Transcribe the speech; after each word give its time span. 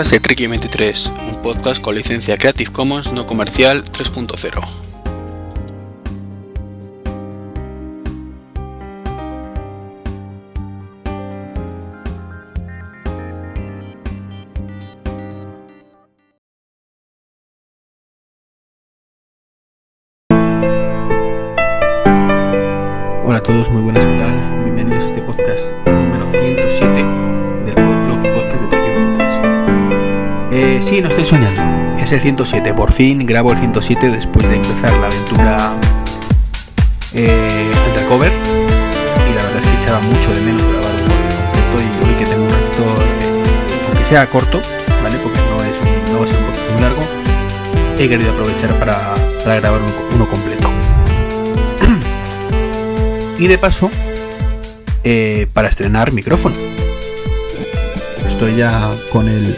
Podcast 0.00 0.12
de 0.14 0.20
Tricky 0.20 0.46
23, 0.46 1.12
un 1.28 1.42
podcast 1.42 1.82
con 1.82 1.94
licencia 1.94 2.38
Creative 2.38 2.72
Commons 2.72 3.12
no 3.12 3.26
comercial 3.26 3.84
3.0. 3.84 4.89
el 32.12 32.20
107, 32.20 32.74
por 32.74 32.92
fin 32.92 33.24
grabo 33.24 33.52
el 33.52 33.58
107 33.58 34.10
después 34.10 34.48
de 34.48 34.56
empezar 34.56 34.92
la 34.98 35.06
aventura 35.06 35.72
eh, 37.14 37.70
Undercover 37.86 38.32
y 38.32 39.34
la 39.34 39.42
verdad 39.44 39.58
es 39.60 39.66
que 39.66 39.76
echaba 39.76 40.00
mucho 40.00 40.32
de 40.32 40.40
menos 40.40 40.62
grabar 40.62 40.90
un 40.92 41.02
completo 41.06 41.76
y 41.78 42.08
hoy 42.08 42.14
que 42.16 42.24
tengo 42.24 42.42
un 42.42 42.50
ratito, 42.50 42.82
eh, 42.82 43.86
aunque 43.86 44.04
sea 44.04 44.26
corto, 44.28 44.60
¿vale? 45.04 45.18
Porque 45.18 45.38
no, 45.38 45.62
es 45.62 45.76
un, 45.78 46.12
no 46.12 46.18
va 46.18 46.24
a 46.24 46.26
ser 46.26 46.38
un 46.38 46.46
podcast 46.46 46.72
muy 46.72 46.82
largo, 46.82 47.02
he 47.96 48.08
querido 48.08 48.32
aprovechar 48.32 48.76
para, 48.80 49.14
grabar 49.60 49.80
uno 50.12 50.28
completo. 50.28 50.68
Y 53.38 53.46
de 53.46 53.56
paso, 53.56 53.90
eh, 55.04 55.46
para 55.52 55.68
estrenar 55.68 56.12
micrófono. 56.12 56.56
Estoy 58.26 58.56
ya 58.56 58.90
con 59.10 59.28
el 59.28 59.56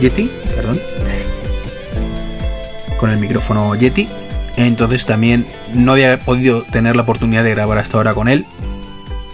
Yeti, 0.00 0.30
perdón. 0.54 0.80
Con 2.98 3.10
el 3.10 3.18
micrófono 3.18 3.74
Yeti. 3.74 4.08
Entonces 4.56 5.06
también 5.06 5.46
no 5.72 5.92
había 5.92 6.20
podido 6.20 6.62
tener 6.62 6.96
la 6.96 7.02
oportunidad 7.02 7.44
de 7.44 7.50
grabar 7.50 7.78
hasta 7.78 7.96
ahora 7.96 8.14
con 8.14 8.28
él. 8.28 8.46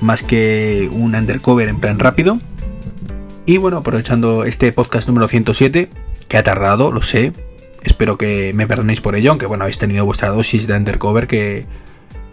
Más 0.01 0.23
que 0.23 0.89
un 0.93 1.15
undercover 1.15 1.69
en 1.69 1.81
plan 1.81 1.99
rápido. 1.99 2.39
Y 3.47 3.59
bueno, 3.59 3.79
aprovechando 3.79 4.45
este 4.45 4.73
podcast 4.73 5.09
número 5.09 5.29
107, 5.29 5.89
que 6.29 6.37
ha 6.37 6.43
tardado, 6.43 6.91
lo 6.91 7.03
sé. 7.03 7.33
Espero 7.85 8.19
que 8.19 8.53
me 8.55 8.67
perdonéis 8.67 9.01
por 9.01 9.15
ello, 9.15 9.31
aunque 9.31 9.47
bueno, 9.47 9.63
habéis 9.63 9.79
tenido 9.79 10.05
vuestra 10.05 10.31
dosis 10.31 10.67
de 10.67 10.75
undercover 10.75 11.29
que, 11.29 11.67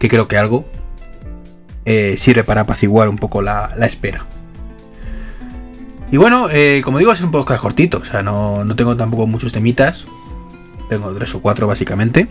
que 0.00 0.08
creo 0.08 0.26
que 0.26 0.36
algo 0.36 0.64
eh, 1.84 2.16
sirve 2.18 2.42
para 2.42 2.62
apaciguar 2.62 3.08
un 3.08 3.18
poco 3.18 3.42
la, 3.42 3.72
la 3.76 3.86
espera. 3.86 4.26
Y 6.10 6.16
bueno, 6.16 6.48
eh, 6.50 6.82
como 6.84 6.98
digo, 6.98 7.12
es 7.12 7.20
un 7.22 7.30
podcast 7.30 7.60
cortito, 7.60 7.98
o 7.98 8.04
sea, 8.04 8.22
no, 8.22 8.64
no, 8.64 8.76
tengo 8.76 8.96
tampoco 8.96 9.26
muchos 9.26 9.52
temitas. 9.52 10.06
Tengo 10.88 11.12
tres 11.14 11.34
o 11.34 11.40
cuatro 11.40 11.66
básicamente. 11.66 12.28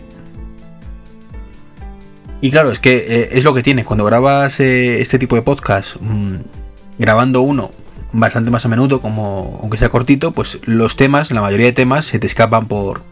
Y 2.40 2.50
claro, 2.50 2.70
es 2.70 2.78
que 2.78 2.96
eh, 2.96 3.28
es 3.32 3.44
lo 3.44 3.54
que 3.54 3.62
tiene. 3.62 3.84
Cuando 3.84 4.04
grabas 4.04 4.60
eh, 4.60 5.00
este 5.00 5.18
tipo 5.18 5.34
de 5.34 5.42
podcast, 5.42 5.96
mmm, 6.00 6.36
grabando 6.98 7.40
uno 7.40 7.70
bastante 8.12 8.50
más 8.50 8.64
a 8.64 8.68
menudo, 8.68 9.00
como 9.00 9.58
aunque 9.60 9.76
sea 9.76 9.88
cortito, 9.88 10.32
pues 10.32 10.60
los 10.64 10.96
temas, 10.96 11.30
la 11.32 11.40
mayoría 11.40 11.66
de 11.66 11.72
temas, 11.72 12.04
se 12.04 12.18
te 12.18 12.26
escapan 12.26 12.66
por, 12.68 13.02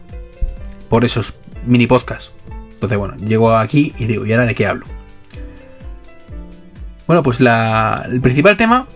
por 0.89 1.03
esos 1.03 1.35
mini 1.65 1.87
podcasts. 1.87 2.31
Entonces, 2.73 2.97
bueno, 2.97 3.15
llego 3.17 3.51
aquí 3.53 3.93
y 3.97 4.05
digo, 4.05 4.25
¿y 4.25 4.31
ahora 4.31 4.45
de 4.45 4.55
qué 4.55 4.65
hablo? 4.65 4.85
Bueno, 7.05 7.21
pues 7.21 7.41
la, 7.41 8.05
el 8.09 8.21
principal 8.21 8.55
tema 8.55 8.87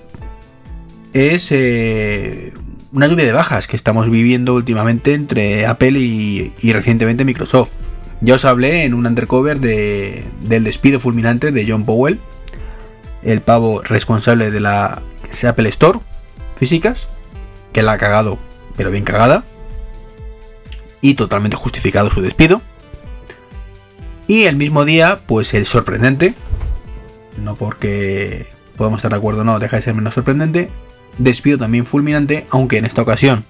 es 1.18 1.52
eh, 1.52 2.54
una 2.92 3.08
lluvia 3.08 3.26
de 3.26 3.32
bajas 3.32 3.68
que 3.68 3.76
estamos 3.76 4.10
viviendo 4.10 4.54
últimamente 4.54 5.14
entre 5.14 5.66
Apple 5.66 6.00
y, 6.00 6.54
recientemente 6.72 7.26
Microsoft. 7.26 7.72
Ya 8.22 8.36
os 8.36 8.46
hablé 8.46 8.84
en 8.84 8.94
un 8.94 9.06
undercover 9.06 9.60
de, 9.60 10.26
del 10.42 10.64
despido 10.64 11.00
fulminante 11.00 11.52
de 11.52 11.66
John 11.68 11.86
Powell, 11.86 12.20
el 13.24 13.42
pavo 13.42 13.82
responsable 13.82 14.52
de 14.52 14.60
la 14.60 15.02
Apple 15.48 15.70
Store 15.70 16.00
físicas, 16.56 17.08
que 17.74 17.84
la 17.84 17.94
ha 17.94 17.98
cagado, 17.98 18.40
pero 18.76 18.92
bien 18.92 19.04
cagada, 19.04 19.44
y 21.02 21.14
totalmente 21.14 21.58
justificado 21.58 22.10
su 22.10 22.22
despido. 22.22 22.62
Y 24.28 24.46
el 24.46 24.56
mismo 24.56 24.84
día, 24.84 25.20
pues 25.26 25.54
el 25.54 25.66
sorprendente, 25.66 26.34
no 27.42 27.56
porque 27.56 28.48
podamos 28.76 29.00
estar 29.00 29.12
de 29.12 29.18
acuerdo 29.18 29.44
no, 29.44 29.60
deja 29.60 29.78
de 29.78 29.82
ser 29.82 29.96
menos 29.96 30.16
sorprendente, 30.16 30.70
despido 31.18 31.58
también 31.58 31.86
fulminante, 31.86 32.46
aunque 32.50 32.78
en 32.78 32.86
esta 32.86 33.02
ocasión 33.02 33.46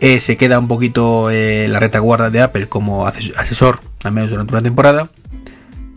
eh, 0.00 0.20
se 0.20 0.36
queda 0.36 0.58
un 0.58 0.68
poquito 0.68 1.30
eh, 1.30 1.66
la 1.68 1.80
retaguardia 1.80 2.30
de 2.30 2.42
Apple 2.42 2.68
como 2.68 3.06
asesor, 3.06 3.80
al 4.02 4.12
menos 4.12 4.30
durante 4.30 4.52
una 4.52 4.62
temporada, 4.62 5.10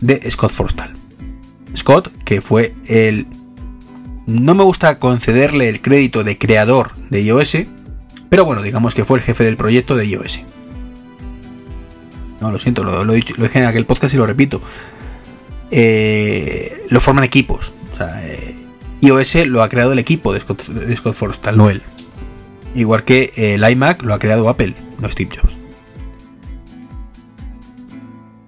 de 0.00 0.30
Scott 0.30 0.52
Forstall. 0.52 0.94
Scott, 1.76 2.10
que 2.24 2.40
fue 2.40 2.74
el... 2.86 3.26
No 4.26 4.54
me 4.54 4.64
gusta 4.64 4.98
concederle 4.98 5.68
el 5.68 5.80
crédito 5.80 6.22
de 6.22 6.38
creador 6.38 6.92
de 7.10 7.22
iOS, 7.22 7.58
pero 8.28 8.44
bueno, 8.44 8.62
digamos 8.62 8.94
que 8.94 9.04
fue 9.04 9.18
el 9.18 9.24
jefe 9.24 9.44
del 9.44 9.56
proyecto 9.56 9.96
de 9.96 10.06
iOS. 10.06 10.40
No, 12.40 12.52
lo 12.52 12.58
siento, 12.58 12.84
lo, 12.84 12.92
lo, 12.92 13.04
lo 13.04 13.12
dije 13.14 13.58
en 13.58 13.66
aquel 13.66 13.84
podcast 13.84 14.14
y 14.14 14.16
lo 14.16 14.26
repito. 14.26 14.60
Eh, 15.70 16.84
lo 16.88 17.00
forman 17.00 17.24
equipos. 17.24 17.72
O 17.92 17.96
sea, 17.96 18.20
eh, 18.24 18.56
iOS 19.00 19.46
lo 19.46 19.62
ha 19.62 19.68
creado 19.68 19.92
el 19.92 19.98
equipo 19.98 20.32
de 20.32 20.40
Scott, 20.40 20.66
de 20.66 20.96
Scott 20.96 21.14
Forstall. 21.14 21.82
Igual 22.74 23.04
que 23.04 23.32
eh, 23.36 23.54
el 23.54 23.68
iMac 23.68 24.02
lo 24.02 24.14
ha 24.14 24.18
creado 24.18 24.48
Apple, 24.48 24.74
no 24.98 25.08
Steve 25.08 25.30
Jobs. 25.34 25.56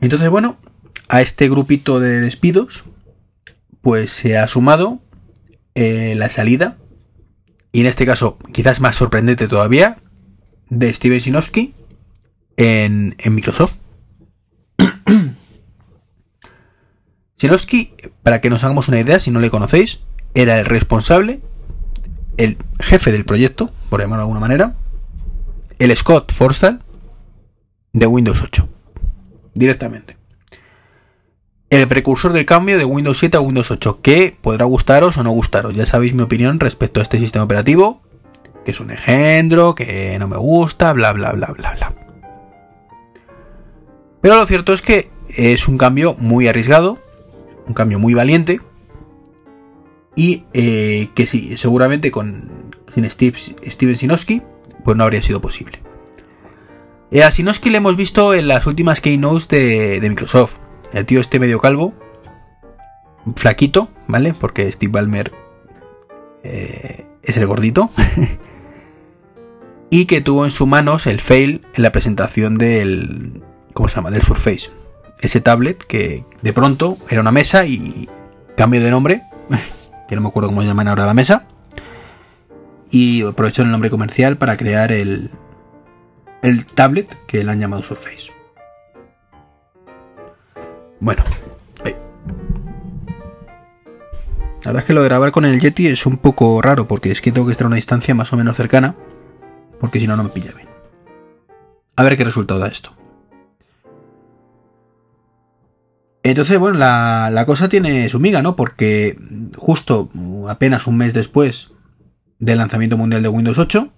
Entonces, 0.00 0.28
bueno, 0.30 0.58
a 1.08 1.20
este 1.20 1.48
grupito 1.48 2.00
de 2.00 2.20
despidos, 2.20 2.84
pues 3.80 4.12
se 4.12 4.38
ha 4.38 4.46
sumado 4.48 5.00
eh, 5.74 6.14
la 6.16 6.28
salida, 6.28 6.78
y 7.72 7.82
en 7.82 7.86
este 7.86 8.06
caso, 8.06 8.38
quizás 8.52 8.80
más 8.80 8.96
sorprendente 8.96 9.46
todavía, 9.46 9.98
de 10.68 10.92
Steven 10.92 11.20
Sinofsky 11.20 11.74
en, 12.56 13.14
en 13.18 13.34
Microsoft. 13.34 13.76
Sinofsky, 17.36 17.94
para 18.22 18.40
que 18.40 18.50
nos 18.50 18.64
hagamos 18.64 18.88
una 18.88 19.00
idea, 19.00 19.18
si 19.18 19.30
no 19.30 19.40
le 19.40 19.50
conocéis, 19.50 20.04
era 20.34 20.58
el 20.58 20.66
responsable, 20.66 21.40
el 22.36 22.56
jefe 22.80 23.12
del 23.12 23.24
proyecto, 23.24 23.70
por 23.88 24.00
llamarlo 24.00 24.22
de 24.22 24.24
alguna 24.24 24.40
manera, 24.40 24.74
el 25.78 25.94
Scott 25.96 26.32
Forstall 26.32 26.80
de 27.92 28.06
Windows 28.06 28.42
8, 28.42 28.68
directamente. 29.54 30.16
El 31.70 31.86
precursor 31.86 32.32
del 32.32 32.46
cambio 32.46 32.78
de 32.78 32.84
Windows 32.84 33.18
7 33.18 33.36
a 33.36 33.40
Windows 33.40 33.70
8, 33.70 34.00
que 34.02 34.36
podrá 34.40 34.64
gustaros 34.64 35.16
o 35.18 35.22
no 35.22 35.30
gustaros. 35.30 35.74
Ya 35.74 35.86
sabéis 35.86 36.14
mi 36.14 36.22
opinión 36.22 36.58
respecto 36.58 36.98
a 36.98 37.02
este 37.02 37.18
sistema 37.18 37.44
operativo, 37.44 38.02
que 38.64 38.72
es 38.72 38.80
un 38.80 38.90
engendro, 38.90 39.74
que 39.74 40.16
no 40.18 40.26
me 40.26 40.36
gusta, 40.36 40.92
bla, 40.92 41.12
bla, 41.12 41.32
bla, 41.32 41.52
bla, 41.56 41.72
bla. 41.72 41.94
Pero 44.20 44.34
lo 44.34 44.46
cierto 44.46 44.72
es 44.72 44.82
que 44.82 45.10
es 45.28 45.68
un 45.68 45.78
cambio 45.78 46.14
muy 46.18 46.48
arriesgado, 46.48 46.98
un 47.66 47.74
cambio 47.74 47.98
muy 47.98 48.14
valiente, 48.14 48.60
y 50.20 50.44
eh, 50.52 51.08
que 51.14 51.26
sí, 51.26 51.56
seguramente 51.56 52.10
con 52.10 52.74
sin 52.94 53.08
Steve, 53.08 53.38
Steven 53.38 53.96
Sinofsky, 53.96 54.42
pues 54.84 54.94
no 54.94 55.04
habría 55.04 55.22
sido 55.22 55.40
posible. 55.40 55.80
Eh, 57.10 57.22
a 57.22 57.30
Sinofsky 57.30 57.70
le 57.70 57.78
hemos 57.78 57.96
visto 57.96 58.34
en 58.34 58.46
las 58.46 58.66
últimas 58.66 59.00
keynotes 59.00 59.48
de, 59.48 59.98
de 59.98 60.10
Microsoft. 60.10 60.56
El 60.92 61.06
tío 61.06 61.22
este 61.22 61.40
medio 61.40 61.58
calvo, 61.58 61.94
flaquito, 63.34 63.88
¿vale? 64.08 64.34
Porque 64.34 64.70
Steve 64.70 64.92
Ballmer 64.92 65.32
eh, 66.44 67.06
es 67.22 67.38
el 67.38 67.46
gordito. 67.46 67.88
y 69.88 70.04
que 70.04 70.20
tuvo 70.20 70.44
en 70.44 70.50
sus 70.50 70.68
manos 70.68 71.06
el 71.06 71.22
fail 71.22 71.62
en 71.72 71.82
la 71.82 71.92
presentación 71.92 72.58
del. 72.58 73.42
¿Cómo 73.72 73.88
se 73.88 73.96
llama? 73.96 74.10
Del 74.10 74.20
Surface. 74.20 74.70
Ese 75.22 75.40
tablet 75.40 75.82
que 75.82 76.26
de 76.42 76.52
pronto 76.52 76.98
era 77.08 77.22
una 77.22 77.32
mesa 77.32 77.64
y 77.64 78.06
cambio 78.54 78.82
de 78.82 78.90
nombre. 78.90 79.22
que 80.10 80.16
no 80.16 80.22
me 80.22 80.28
acuerdo 80.28 80.48
cómo 80.48 80.64
llaman 80.64 80.88
ahora 80.88 81.06
la 81.06 81.14
mesa. 81.14 81.44
Y 82.90 83.22
aprovechó 83.22 83.62
el 83.62 83.70
nombre 83.70 83.90
comercial 83.90 84.36
para 84.36 84.56
crear 84.56 84.90
el, 84.90 85.30
el 86.42 86.66
tablet 86.66 87.16
que 87.26 87.44
le 87.44 87.52
han 87.52 87.60
llamado 87.60 87.84
Surface. 87.84 88.32
Bueno, 90.98 91.22
eh. 91.84 91.96
la 94.64 94.66
verdad 94.66 94.80
es 94.80 94.84
que 94.84 94.92
lo 94.94 95.02
de 95.02 95.08
grabar 95.08 95.30
con 95.30 95.44
el 95.44 95.60
Yeti 95.60 95.86
es 95.86 96.04
un 96.04 96.18
poco 96.18 96.60
raro 96.60 96.88
porque 96.88 97.12
es 97.12 97.20
que 97.20 97.30
tengo 97.30 97.46
que 97.46 97.52
estar 97.52 97.66
a 97.66 97.68
una 97.68 97.76
distancia 97.76 98.12
más 98.12 98.32
o 98.32 98.36
menos 98.36 98.56
cercana 98.56 98.96
porque 99.80 100.00
si 100.00 100.08
no, 100.08 100.16
no 100.16 100.24
me 100.24 100.30
pilla 100.30 100.50
bien. 100.56 100.68
A 101.94 102.02
ver 102.02 102.16
qué 102.16 102.24
resultado 102.24 102.58
da 102.58 102.66
esto. 102.66 102.99
Entonces, 106.22 106.58
bueno, 106.58 106.78
la, 106.78 107.44
cosa 107.46 107.68
tiene 107.68 108.08
su 108.08 108.20
miga, 108.20 108.42
¿no? 108.42 108.56
Porque 108.56 109.18
justo 109.56 110.10
apenas 110.48 110.86
un 110.86 110.98
mes 110.98 111.14
después 111.14 111.70
del 112.38 112.58
lanzamiento 112.58 112.96
mundial 112.96 113.22
de 113.22 113.28
Windows 113.28 113.58
8, 113.58 113.90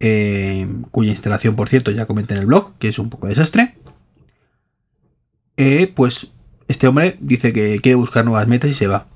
eh, 0.00 0.68
cuya 0.90 1.10
instalación, 1.10 1.56
por 1.56 1.68
cierto, 1.68 1.90
ya 1.90 2.06
comenté 2.06 2.34
en 2.34 2.40
el 2.40 2.46
blog, 2.46 2.76
que 2.78 2.88
es 2.88 2.98
un 2.98 3.08
poco 3.10 3.28
desastre, 3.28 3.76
eh, 5.56 5.90
pues 5.94 6.32
este 6.68 6.86
hombre 6.86 7.16
dice 7.20 7.52
que 7.52 7.80
quiere 7.80 7.96
buscar 7.96 8.24
nuevas 8.24 8.46
metas 8.46 8.70
y 8.70 8.74
se 8.74 8.86
va. 8.86 9.06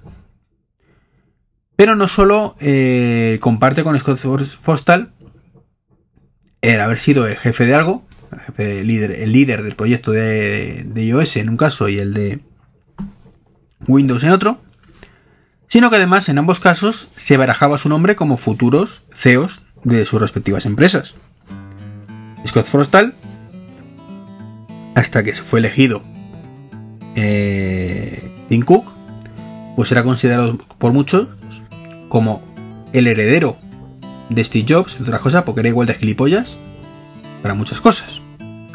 Pero 1.77 1.97
no 1.97 2.09
solo 2.09 2.57
eh, 2.61 3.39
comparte 3.41 3.85
con 3.85 3.99
Scott 3.99 4.19
Forstal 4.19 5.13
el 6.63 6.81
haber 6.81 6.99
sido 6.99 7.27
el 7.27 7.37
jefe 7.37 7.67
de 7.67 7.75
algo, 7.75 8.05
jefe 8.40 8.84
líder, 8.84 9.11
el 9.11 9.32
líder 9.32 9.62
del 9.62 9.76
proyecto 9.76 10.12
de, 10.12 10.87
iOS 10.94 11.37
en 11.37 11.49
un 11.49 11.56
caso 11.56 11.88
y 11.88 11.99
el 11.99 12.14
de 12.14 12.40
Windows 13.87 14.25
en 14.25 14.31
otro, 14.31 14.58
sino 15.69 15.90
que 15.90 15.96
además 15.96 16.29
en 16.29 16.38
ambos 16.38 16.61
casos 16.61 17.08
se 17.17 17.37
barajaba 17.37 17.79
su 17.79 17.88
nombre 17.88 18.17
como 18.17 18.37
futuros 18.37 19.05
CEOs 19.14 19.62
de 19.84 20.06
sus 20.06 20.20
respectivas 20.20 20.67
empresas. 20.67 21.14
Scott 22.46 22.67
Forstal, 22.67 23.14
hasta 24.94 25.23
que 25.23 25.34
fue 25.34 25.61
elegido 25.61 26.02
eh, 27.17 28.31
Tim 28.49 28.62
Cook, 28.62 28.93
pues 29.76 29.90
era 29.93 30.02
considerado 30.05 30.58
por 30.79 30.93
muchos 30.93 31.29
como 32.08 32.43
el 32.93 33.06
heredero 33.06 33.56
de 34.29 34.44
Steve 34.44 34.67
Jobs, 34.69 34.93
entre 34.93 35.11
otras 35.11 35.23
cosas, 35.23 35.44
porque 35.44 35.61
era 35.61 35.69
igual 35.69 35.87
de 35.87 35.94
gilipollas 35.94 36.58
para 37.43 37.55
muchas 37.55 37.81
cosas. 37.81 38.22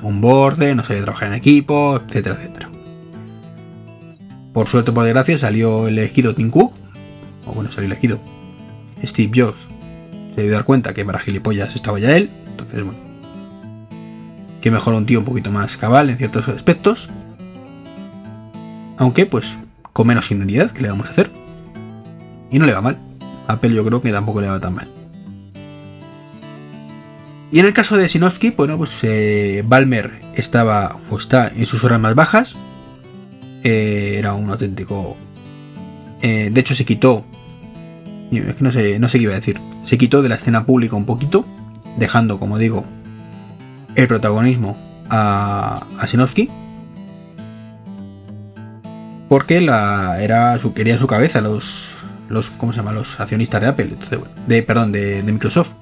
Un 0.04 0.22
borde, 0.22 0.76
no 0.76 0.84
sabía 0.84 1.04
trabajar 1.04 1.30
en 1.30 1.34
equipo, 1.36 1.98
etcétera, 1.98 2.36
etcétera. 2.36 2.70
Por 4.54 4.68
suerte, 4.68 4.92
por 4.92 5.04
desgracia, 5.04 5.38
salió 5.38 5.88
elegido 5.88 6.34
Tim 6.36 6.50
Cook, 6.50 6.74
o 7.46 7.52
bueno, 7.54 7.72
salió 7.72 7.88
elegido 7.88 8.20
Steve 9.04 9.32
Jobs. 9.34 9.68
Se 10.36 10.44
dio 10.44 10.52
dar 10.52 10.66
cuenta 10.66 10.94
que 10.94 11.06
para 11.06 11.20
gilipollas 11.20 11.76
estaba 11.76 12.00
ya 12.00 12.16
él, 12.16 12.30
entonces 12.48 12.84
bueno. 12.84 13.00
Que 14.62 14.72
mejor 14.72 14.94
un 14.96 15.06
tío 15.06 15.20
un 15.20 15.26
poquito 15.26 15.52
más 15.52 15.78
cabal 15.78 16.10
en 16.10 16.18
ciertos 16.18 16.48
aspectos. 16.48 17.10
Aunque, 18.98 19.26
pues, 19.26 19.58
con 19.94 20.08
menos 20.08 20.30
inmunidad, 20.32 20.72
¿qué 20.72 20.82
le 20.82 20.90
vamos 20.90 21.08
a 21.08 21.12
hacer? 21.12 21.32
Y 22.50 22.60
no 22.60 22.66
le 22.66 22.74
va 22.74 22.82
mal. 22.82 22.98
Apple 23.48 23.74
yo 23.74 23.86
creo 23.86 24.02
que 24.02 24.12
tampoco 24.12 24.42
le 24.42 24.50
va 24.50 24.60
tan 24.60 24.74
mal. 24.74 24.97
Y 27.52 27.60
en 27.60 27.66
el 27.66 27.74
caso 27.74 27.96
de 27.96 28.10
Sinofsky, 28.10 28.52
bueno, 28.52 28.78
pues 28.78 29.04
eh, 29.04 29.64
Balmer 29.66 30.22
estaba 30.36 30.98
o 31.10 31.18
está 31.18 31.48
en 31.48 31.66
sus 31.66 31.84
horas 31.84 32.00
más 32.00 32.14
bajas. 32.16 32.56
Eh, 33.64 34.16
era 34.18 34.34
un 34.34 34.50
auténtico. 34.50 35.16
Eh, 36.22 36.50
de 36.52 36.60
hecho, 36.60 36.76
se 36.76 36.86
quitó. 36.86 37.26
Es 38.32 38.56
que 38.56 38.64
no 38.64 38.72
sé, 38.72 39.00
no 39.00 39.08
sé 39.08 39.18
qué 39.20 39.24
iba 39.24 39.34
a 39.34 39.38
decir. 39.38 39.60
Se 39.86 39.98
quitó 39.98 40.22
de 40.22 40.30
la 40.30 40.36
escena 40.36 40.66
pública 40.66 40.96
un 40.96 41.06
poquito, 41.06 41.46
dejando, 41.98 42.40
como 42.40 42.58
digo, 42.58 42.84
el 43.96 44.08
protagonismo 44.08 44.78
a, 45.10 45.86
a. 45.98 46.08
Porque 49.30 49.60
la, 49.60 50.22
era 50.22 50.58
quería 50.74 50.98
su 50.98 51.08
cabeza 51.08 51.42
los, 51.42 51.90
los, 52.30 52.50
¿cómo 52.52 52.72
se 52.72 52.78
llama? 52.78 52.94
Los 52.94 53.20
accionistas 53.20 53.62
de 53.62 53.68
Apple, 53.68 53.92
de, 54.48 54.64
perdón, 54.64 54.92
de, 54.92 55.22
Microsoft. 55.24 55.74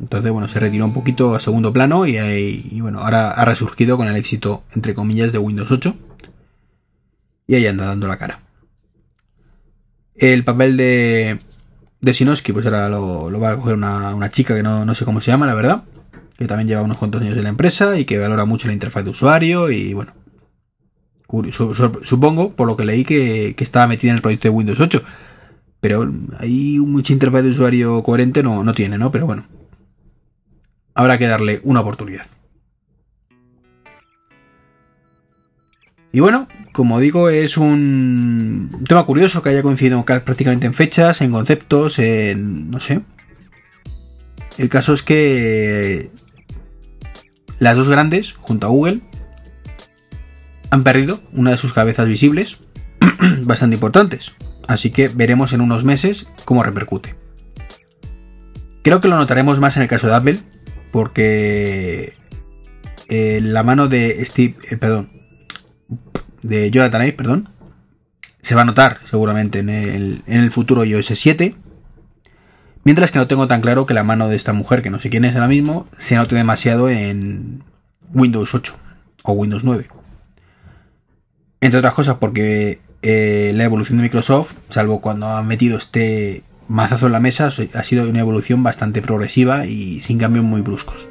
Entonces, 0.00 0.30
bueno, 0.30 0.48
se 0.48 0.60
retiró 0.60 0.84
un 0.84 0.92
poquito 0.92 1.34
a 1.34 1.40
segundo 1.40 1.72
plano 1.72 2.06
y, 2.06 2.80
bueno, 2.80 3.00
ahora 3.00 3.30
ha 3.30 3.44
resurgido 3.44 3.96
con 3.96 4.06
el 4.06 4.16
éxito, 4.16 4.62
entre 4.74 4.94
comillas, 4.94 5.32
de 5.32 5.38
Windows 5.38 5.70
8. 5.70 5.96
Y 7.48 7.54
ahí 7.54 7.66
anda 7.66 7.86
dando 7.86 8.06
la 8.06 8.16
cara. 8.16 8.40
El 10.14 10.44
papel 10.44 10.76
de, 10.76 11.38
de 12.00 12.14
Sinoski, 12.14 12.52
pues 12.52 12.66
ahora 12.66 12.88
lo, 12.88 13.40
va 13.40 13.52
a 13.52 13.56
coger 13.56 13.74
una, 13.74 14.30
chica 14.30 14.54
que 14.54 14.62
no, 14.62 14.84
no, 14.84 14.94
sé 14.94 15.04
cómo 15.04 15.20
se 15.20 15.30
llama, 15.30 15.46
la 15.46 15.54
verdad. 15.54 15.84
Que 16.36 16.46
también 16.46 16.68
lleva 16.68 16.82
unos 16.82 16.98
cuantos 16.98 17.20
años 17.22 17.36
en 17.36 17.42
la 17.42 17.48
empresa 17.48 17.98
y 17.98 18.04
que 18.04 18.18
valora 18.18 18.44
mucho 18.44 18.68
la 18.68 18.74
interfaz 18.74 19.04
de 19.04 19.10
usuario 19.10 19.70
y 19.70 19.94
bueno, 19.94 20.12
Supongo, 22.04 22.54
por 22.54 22.68
lo 22.68 22.76
que 22.76 22.84
leí, 22.86 23.04
que, 23.04 23.54
estaba 23.58 23.86
metida 23.86 24.10
en 24.10 24.16
el 24.16 24.22
proyecto 24.22 24.48
de 24.48 24.54
Windows 24.54 24.80
8. 24.80 25.02
Pero 25.80 26.10
ahí 26.38 26.78
mucha 26.80 27.12
interfaz 27.12 27.42
de 27.42 27.50
usuario 27.50 28.02
coherente 28.02 28.42
no, 28.42 28.64
no 28.64 28.74
tiene, 28.74 28.98
¿no? 28.98 29.12
Pero 29.12 29.26
bueno. 29.26 29.46
Habrá 30.98 31.16
que 31.16 31.28
darle 31.28 31.60
una 31.62 31.78
oportunidad. 31.78 32.26
Y 36.10 36.18
bueno, 36.18 36.48
como 36.72 36.98
digo, 36.98 37.30
es 37.30 37.56
un 37.56 38.82
tema 38.88 39.06
curioso 39.06 39.40
que 39.40 39.50
haya 39.50 39.62
coincidido 39.62 40.04
prácticamente 40.04 40.66
en 40.66 40.74
fechas, 40.74 41.20
en 41.20 41.30
conceptos, 41.30 42.00
en... 42.00 42.72
no 42.72 42.80
sé. 42.80 43.02
El 44.56 44.68
caso 44.68 44.92
es 44.92 45.04
que 45.04 46.10
las 47.60 47.76
dos 47.76 47.88
grandes, 47.88 48.32
junto 48.32 48.66
a 48.66 48.70
Google, 48.70 49.02
han 50.70 50.82
perdido 50.82 51.20
una 51.32 51.52
de 51.52 51.58
sus 51.58 51.74
cabezas 51.74 52.08
visibles 52.08 52.58
bastante 53.42 53.76
importantes, 53.76 54.32
así 54.66 54.90
que 54.90 55.06
veremos 55.06 55.52
en 55.52 55.60
unos 55.60 55.84
meses 55.84 56.26
cómo 56.44 56.64
repercute. 56.64 57.14
Creo 58.82 59.00
que 59.00 59.06
lo 59.06 59.16
notaremos 59.16 59.60
más 59.60 59.76
en 59.76 59.84
el 59.84 59.88
caso 59.88 60.08
de 60.08 60.16
Apple, 60.16 60.40
porque 60.90 62.14
eh, 63.08 63.40
la 63.42 63.62
mano 63.62 63.88
de 63.88 64.24
Steve, 64.24 64.56
eh, 64.70 64.76
perdón, 64.76 65.10
de 66.42 66.70
Jonathan 66.70 67.02
Ive, 67.02 67.12
perdón, 67.12 67.48
se 68.42 68.54
va 68.54 68.62
a 68.62 68.66
notar 68.66 68.98
seguramente 69.04 69.58
en 69.58 69.70
el, 69.70 70.22
en 70.26 70.40
el 70.40 70.50
futuro 70.50 70.84
iOS 70.84 71.06
7, 71.14 71.54
mientras 72.84 73.10
que 73.10 73.18
no 73.18 73.26
tengo 73.26 73.48
tan 73.48 73.60
claro 73.60 73.86
que 73.86 73.94
la 73.94 74.04
mano 74.04 74.28
de 74.28 74.36
esta 74.36 74.52
mujer, 74.52 74.82
que 74.82 74.90
no 74.90 75.00
sé 75.00 75.10
quién 75.10 75.24
es 75.24 75.34
ahora 75.34 75.48
mismo, 75.48 75.86
se 75.96 76.16
note 76.16 76.34
demasiado 76.34 76.88
en 76.88 77.64
Windows 78.12 78.54
8 78.54 78.76
o 79.24 79.32
Windows 79.32 79.64
9. 79.64 79.88
Entre 81.60 81.78
otras 81.78 81.94
cosas 81.94 82.16
porque 82.18 82.80
eh, 83.02 83.52
la 83.54 83.64
evolución 83.64 83.98
de 83.98 84.02
Microsoft, 84.02 84.54
salvo 84.68 85.00
cuando 85.00 85.28
han 85.28 85.46
metido 85.46 85.78
este 85.78 86.42
mazazo 86.68 87.06
en 87.06 87.12
la 87.12 87.20
mesa, 87.20 87.46
ha 87.46 87.82
sido 87.82 88.08
una 88.08 88.20
evolución 88.20 88.62
bastante 88.62 89.02
progresiva 89.02 89.66
y 89.66 90.00
sin 90.02 90.18
cambios 90.18 90.44
muy 90.44 90.60
bruscos. 90.60 91.08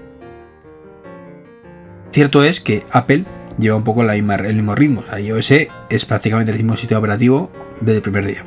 Cierto 2.11 2.43
es 2.43 2.61
que 2.61 2.83
Apple 2.91 3.25
lleva 3.57 3.75
un 3.75 3.83
poco 3.83 4.03
el 4.03 4.23
mismo 4.55 4.75
ritmo. 4.75 5.03
iOS 5.17 5.51
es 5.89 6.05
prácticamente 6.05 6.51
el 6.51 6.57
mismo 6.57 6.77
sistema 6.77 6.99
operativo 6.99 7.51
desde 7.81 7.97
el 7.97 8.01
primer 8.03 8.25
día. 8.25 8.45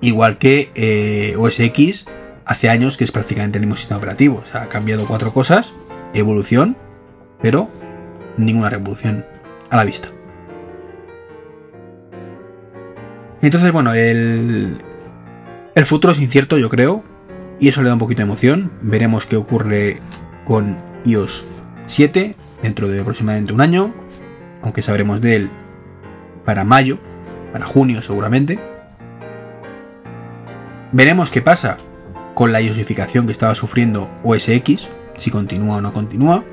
Igual 0.00 0.38
que 0.38 0.70
eh, 0.74 1.34
OS 1.36 1.60
X 1.60 2.06
hace 2.46 2.70
años 2.70 2.96
que 2.96 3.04
es 3.04 3.12
prácticamente 3.12 3.58
el 3.58 3.62
mismo 3.62 3.76
sistema 3.76 3.98
operativo. 3.98 4.42
O 4.42 4.46
sea, 4.50 4.62
ha 4.62 4.68
cambiado 4.68 5.06
cuatro 5.06 5.32
cosas, 5.32 5.74
evolución, 6.14 6.76
pero 7.42 7.68
ninguna 8.36 8.70
revolución 8.70 9.26
a 9.68 9.76
la 9.76 9.84
vista. 9.84 10.08
Entonces, 13.42 13.72
bueno, 13.72 13.94
el, 13.94 14.78
el 15.74 15.86
futuro 15.86 16.12
es 16.12 16.20
incierto, 16.20 16.58
yo 16.58 16.68
creo, 16.68 17.04
y 17.58 17.68
eso 17.68 17.82
le 17.82 17.88
da 17.88 17.94
un 17.94 18.00
poquito 18.00 18.18
de 18.18 18.24
emoción. 18.24 18.72
Veremos 18.80 19.26
qué 19.26 19.36
ocurre 19.36 20.00
con 20.44 20.78
iOS 21.04 21.44
7 21.86 22.34
dentro 22.62 22.88
de 22.88 23.00
aproximadamente 23.00 23.52
un 23.52 23.60
año, 23.60 23.94
aunque 24.62 24.82
sabremos 24.82 25.20
de 25.20 25.36
él 25.36 25.50
para 26.44 26.64
mayo, 26.64 26.98
para 27.52 27.66
junio 27.66 28.02
seguramente. 28.02 28.58
Veremos 30.92 31.30
qué 31.30 31.40
pasa 31.40 31.76
con 32.34 32.52
la 32.52 32.60
iosificación 32.60 33.26
que 33.26 33.32
estaba 33.32 33.54
sufriendo 33.54 34.10
OS 34.24 34.48
X, 34.48 34.88
si 35.16 35.30
continúa 35.30 35.76
o 35.76 35.80
no 35.80 35.92
continúa. 35.92 36.44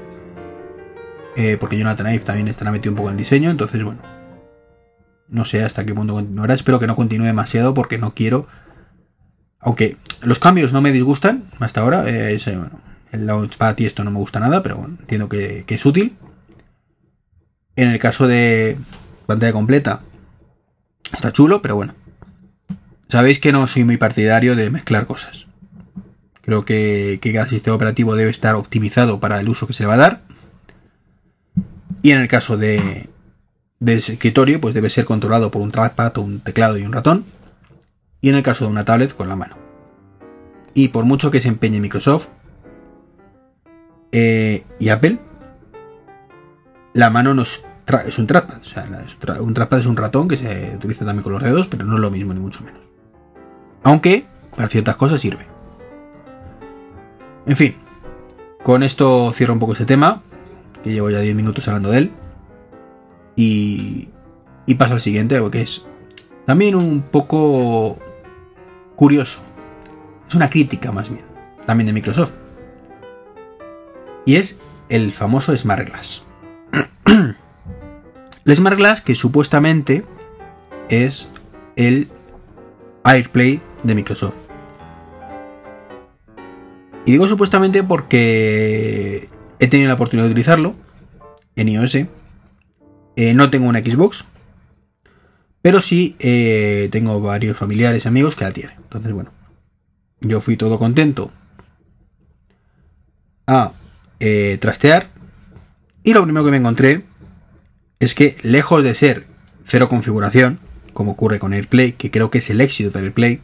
Eh, 1.35 1.57
porque 1.59 1.77
Jonathan 1.77 2.13
Ive 2.13 2.23
también 2.23 2.47
estará 2.47 2.71
metido 2.71 2.91
un 2.91 2.97
poco 2.97 3.09
en 3.09 3.13
el 3.13 3.17
diseño, 3.17 3.51
entonces 3.51 3.83
bueno, 3.83 4.01
no 5.29 5.45
sé 5.45 5.63
hasta 5.63 5.85
qué 5.85 5.93
punto 5.93 6.13
continuará. 6.13 6.53
Espero 6.53 6.79
que 6.79 6.87
no 6.87 6.95
continúe 6.95 7.25
demasiado 7.25 7.73
porque 7.73 7.97
no 7.97 8.13
quiero. 8.13 8.47
Aunque 9.59 9.97
los 10.21 10.39
cambios 10.39 10.73
no 10.73 10.81
me 10.81 10.91
disgustan 10.91 11.45
hasta 11.59 11.81
ahora. 11.81 12.03
Eh, 12.07 12.37
el 13.11 13.25
Launchpad 13.25 13.77
y 13.79 13.85
esto 13.85 14.03
no 14.03 14.11
me 14.11 14.17
gusta 14.17 14.39
nada, 14.39 14.61
pero 14.63 14.77
bueno, 14.77 14.97
entiendo 14.99 15.29
que, 15.29 15.65
es 15.67 15.85
útil. 15.85 16.15
En 17.75 17.89
el 17.89 17.99
caso 17.99 18.27
de 18.27 18.77
pantalla 19.25 19.53
completa, 19.53 20.01
está 21.13 21.31
chulo, 21.31 21.61
pero 21.61 21.75
bueno. 21.75 21.95
Sabéis 23.09 23.39
que 23.39 23.51
no 23.51 23.65
soy 23.67 23.83
muy 23.83 23.97
partidario 23.97 24.55
de 24.55 24.69
mezclar 24.69 25.05
cosas. 25.05 25.47
Creo 26.41 26.65
que, 26.65 27.19
que 27.21 27.33
cada 27.33 27.47
sistema 27.47 27.75
operativo 27.75 28.15
debe 28.15 28.31
estar 28.31 28.55
optimizado 28.55 29.19
para 29.19 29.39
el 29.39 29.49
uso 29.49 29.67
que 29.67 29.73
se 29.73 29.85
va 29.85 29.93
a 29.93 29.97
dar. 29.97 30.21
Y 32.01 32.11
en 32.11 32.19
el 32.19 32.27
caso 32.27 32.57
de, 32.57 33.09
de 33.79 33.93
escritorio, 33.93 34.59
pues 34.59 34.73
debe 34.73 34.89
ser 34.89 35.05
controlado 35.05 35.51
por 35.51 35.61
un 35.61 35.71
trackpad, 35.71 36.17
un 36.17 36.39
teclado 36.39 36.77
y 36.77 36.85
un 36.85 36.93
ratón. 36.93 37.25
Y 38.21 38.29
en 38.29 38.35
el 38.35 38.43
caso 38.43 38.65
de 38.65 38.71
una 38.71 38.85
tablet, 38.85 39.15
con 39.15 39.29
la 39.29 39.35
mano. 39.35 39.57
Y 40.73 40.89
por 40.89 41.05
mucho 41.05 41.31
que 41.31 41.41
se 41.41 41.47
empeñe 41.47 41.79
Microsoft 41.79 42.27
eh, 44.11 44.65
y 44.79 44.89
Apple, 44.89 45.19
la 46.93 47.09
mano 47.09 47.33
no 47.33 47.43
es, 47.43 47.63
un 48.17 48.27
trackpad. 48.27 48.61
Un 49.39 49.53
trackpad 49.53 49.79
es 49.79 49.85
un 49.85 49.97
ratón 49.97 50.27
que 50.27 50.37
se 50.37 50.75
utiliza 50.75 51.05
también 51.05 51.23
con 51.23 51.33
los 51.33 51.43
dedos, 51.43 51.67
pero 51.67 51.85
no 51.85 51.95
es 51.95 51.99
lo 51.99 52.11
mismo, 52.11 52.33
ni 52.33 52.39
mucho 52.39 52.63
menos. 52.63 52.81
Aunque 53.83 54.25
para 54.55 54.67
ciertas 54.67 54.95
cosas 54.95 55.21
sirve. 55.21 55.45
En 57.45 57.55
fin, 57.55 57.75
con 58.63 58.83
esto 58.83 59.31
cierro 59.31 59.53
un 59.53 59.59
poco 59.59 59.73
este 59.73 59.85
tema, 59.85 60.21
que 60.83 60.91
llevo 60.91 61.09
ya 61.09 61.19
10 61.19 61.35
minutos 61.35 61.67
hablando 61.67 61.91
de 61.91 61.97
él. 61.99 62.11
Y, 63.35 64.09
y 64.65 64.75
paso 64.75 64.95
al 64.95 65.01
siguiente, 65.01 65.39
que 65.51 65.61
es 65.61 65.87
también 66.45 66.75
un 66.75 67.01
poco 67.03 67.99
curioso. 68.97 69.39
Es 70.27 70.35
una 70.35 70.49
crítica 70.49 70.91
más 70.91 71.09
bien, 71.09 71.23
también 71.65 71.85
de 71.85 71.93
Microsoft. 71.93 72.33
Y 74.25 74.35
es 74.35 74.59
el 74.89 75.13
famoso 75.13 75.55
Smart 75.55 75.87
Glass. 75.87 76.23
el 78.45 78.55
Smart 78.55 78.75
Glass 78.75 78.99
que 78.99 79.15
supuestamente 79.15 80.03
es 80.89 81.29
el 81.77 82.09
AirPlay 83.05 83.61
de 83.83 83.95
Microsoft. 83.95 84.35
Y 87.05 87.13
digo 87.13 87.27
supuestamente 87.29 87.83
porque 87.83 89.29
he 89.59 89.67
tenido 89.67 89.87
la 89.87 89.93
oportunidad 89.93 90.25
de 90.25 90.31
utilizarlo 90.31 90.75
en 91.55 91.69
iOS. 91.69 91.95
Eh, 91.95 93.33
no 93.33 93.49
tengo 93.49 93.67
una 93.67 93.79
Xbox, 93.79 94.25
pero 95.61 95.79
sí 95.79 96.15
eh, 96.19 96.89
tengo 96.91 97.21
varios 97.21 97.57
familiares 97.57 98.03
y 98.03 98.07
amigos 98.07 98.35
que 98.35 98.43
la 98.43 98.51
tienen. 98.51 98.76
Entonces, 98.87 99.11
bueno, 99.11 99.31
yo 100.21 100.39
fui 100.39 100.55
todo 100.55 100.79
contento 100.79 101.29
a 103.45 103.73
eh, 104.19 104.57
trastear. 104.61 105.09
Y 106.03 106.13
lo 106.13 106.23
primero 106.23 106.45
que 106.45 106.51
me 106.51 106.57
encontré 106.57 107.03
es 107.99 108.15
que 108.15 108.37
lejos 108.43 108.81
de 108.83 108.95
ser 108.95 109.27
cero 109.65 109.89
configuración, 109.89 110.59
como 110.93 111.11
ocurre 111.11 111.39
con 111.39 111.53
AirPlay, 111.53 111.93
que 111.93 112.11
creo 112.11 112.31
que 112.31 112.37
es 112.37 112.49
el 112.49 112.61
éxito 112.61 112.91
de 112.91 113.03
AirPlay, 113.03 113.41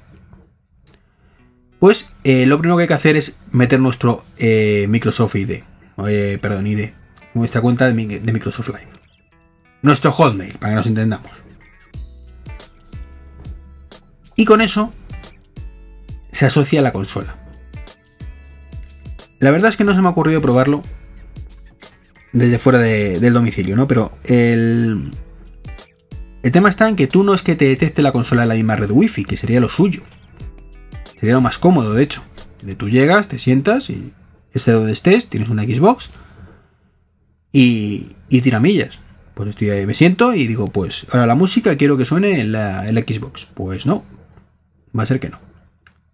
pues 1.79 2.13
eh, 2.23 2.45
lo 2.45 2.57
primero 2.57 2.77
que 2.77 2.83
hay 2.83 2.87
que 2.87 2.93
hacer 2.93 3.17
es 3.17 3.37
meter 3.51 3.81
nuestro 3.81 4.23
Microsoft 4.39 5.35
ID, 5.35 5.63
perdón, 6.39 6.67
ID, 6.67 6.91
nuestra 7.33 7.59
cuenta 7.59 7.91
de 7.91 7.93
Microsoft 7.93 8.69
Live. 8.69 8.87
Nuestro 9.81 10.13
Hotmail, 10.13 10.53
para 10.53 10.71
que 10.71 10.75
nos 10.77 10.87
entendamos. 10.87 11.29
Y 14.37 14.45
con 14.45 14.61
eso 14.61 14.93
se 16.33 16.45
asocia 16.45 16.79
a 16.79 16.83
la 16.83 16.91
consola. 16.91 17.37
La 19.39 19.51
verdad 19.51 19.69
es 19.69 19.77
que 19.77 19.83
no 19.83 19.93
se 19.93 20.01
me 20.01 20.07
ha 20.07 20.11
ocurrido 20.11 20.41
probarlo 20.41 20.83
desde 22.31 22.59
fuera 22.59 22.79
del 22.79 23.33
domicilio, 23.33 23.75
¿no? 23.75 23.87
Pero 23.87 24.11
el, 24.23 25.13
el 26.41 26.51
tema 26.51 26.69
está 26.69 26.89
en 26.89 26.95
que 26.95 27.07
tú 27.07 27.23
no 27.23 27.33
es 27.33 27.43
que 27.43 27.55
te 27.55 27.65
detecte 27.65 28.01
la 28.01 28.11
consola 28.11 28.43
en 28.43 28.49
la 28.49 28.55
misma 28.55 28.75
red 28.75 28.89
wifi, 28.89 29.25
que 29.25 29.37
sería 29.37 29.59
lo 29.59 29.69
suyo. 29.69 30.01
Sería 31.19 31.35
lo 31.35 31.41
más 31.41 31.57
cómodo, 31.57 31.93
de 31.93 32.03
hecho. 32.03 32.23
De 32.61 32.75
tú 32.75 32.89
llegas, 32.89 33.27
te 33.27 33.37
sientas 33.37 33.89
y 33.89 34.13
esté 34.53 34.71
donde 34.71 34.93
estés, 34.93 35.27
tienes 35.27 35.49
una 35.49 35.63
Xbox 35.63 36.09
y, 37.51 38.15
y 38.29 38.41
tiramillas. 38.41 38.99
Pues 39.35 39.49
estoy 39.49 39.69
ahí, 39.69 39.85
me 39.85 39.93
siento 39.93 40.33
y 40.33 40.47
digo, 40.47 40.69
pues 40.69 41.05
ahora 41.11 41.27
la 41.27 41.35
música 41.35 41.75
quiero 41.75 41.97
que 41.97 42.05
suene 42.05 42.39
en 42.39 42.51
la, 42.51 42.87
en 42.87 42.95
la 42.95 43.01
Xbox. 43.01 43.45
Pues 43.53 43.85
no, 43.85 44.03
va 44.97 45.03
a 45.03 45.05
ser 45.05 45.19
que 45.19 45.29
no. 45.29 45.52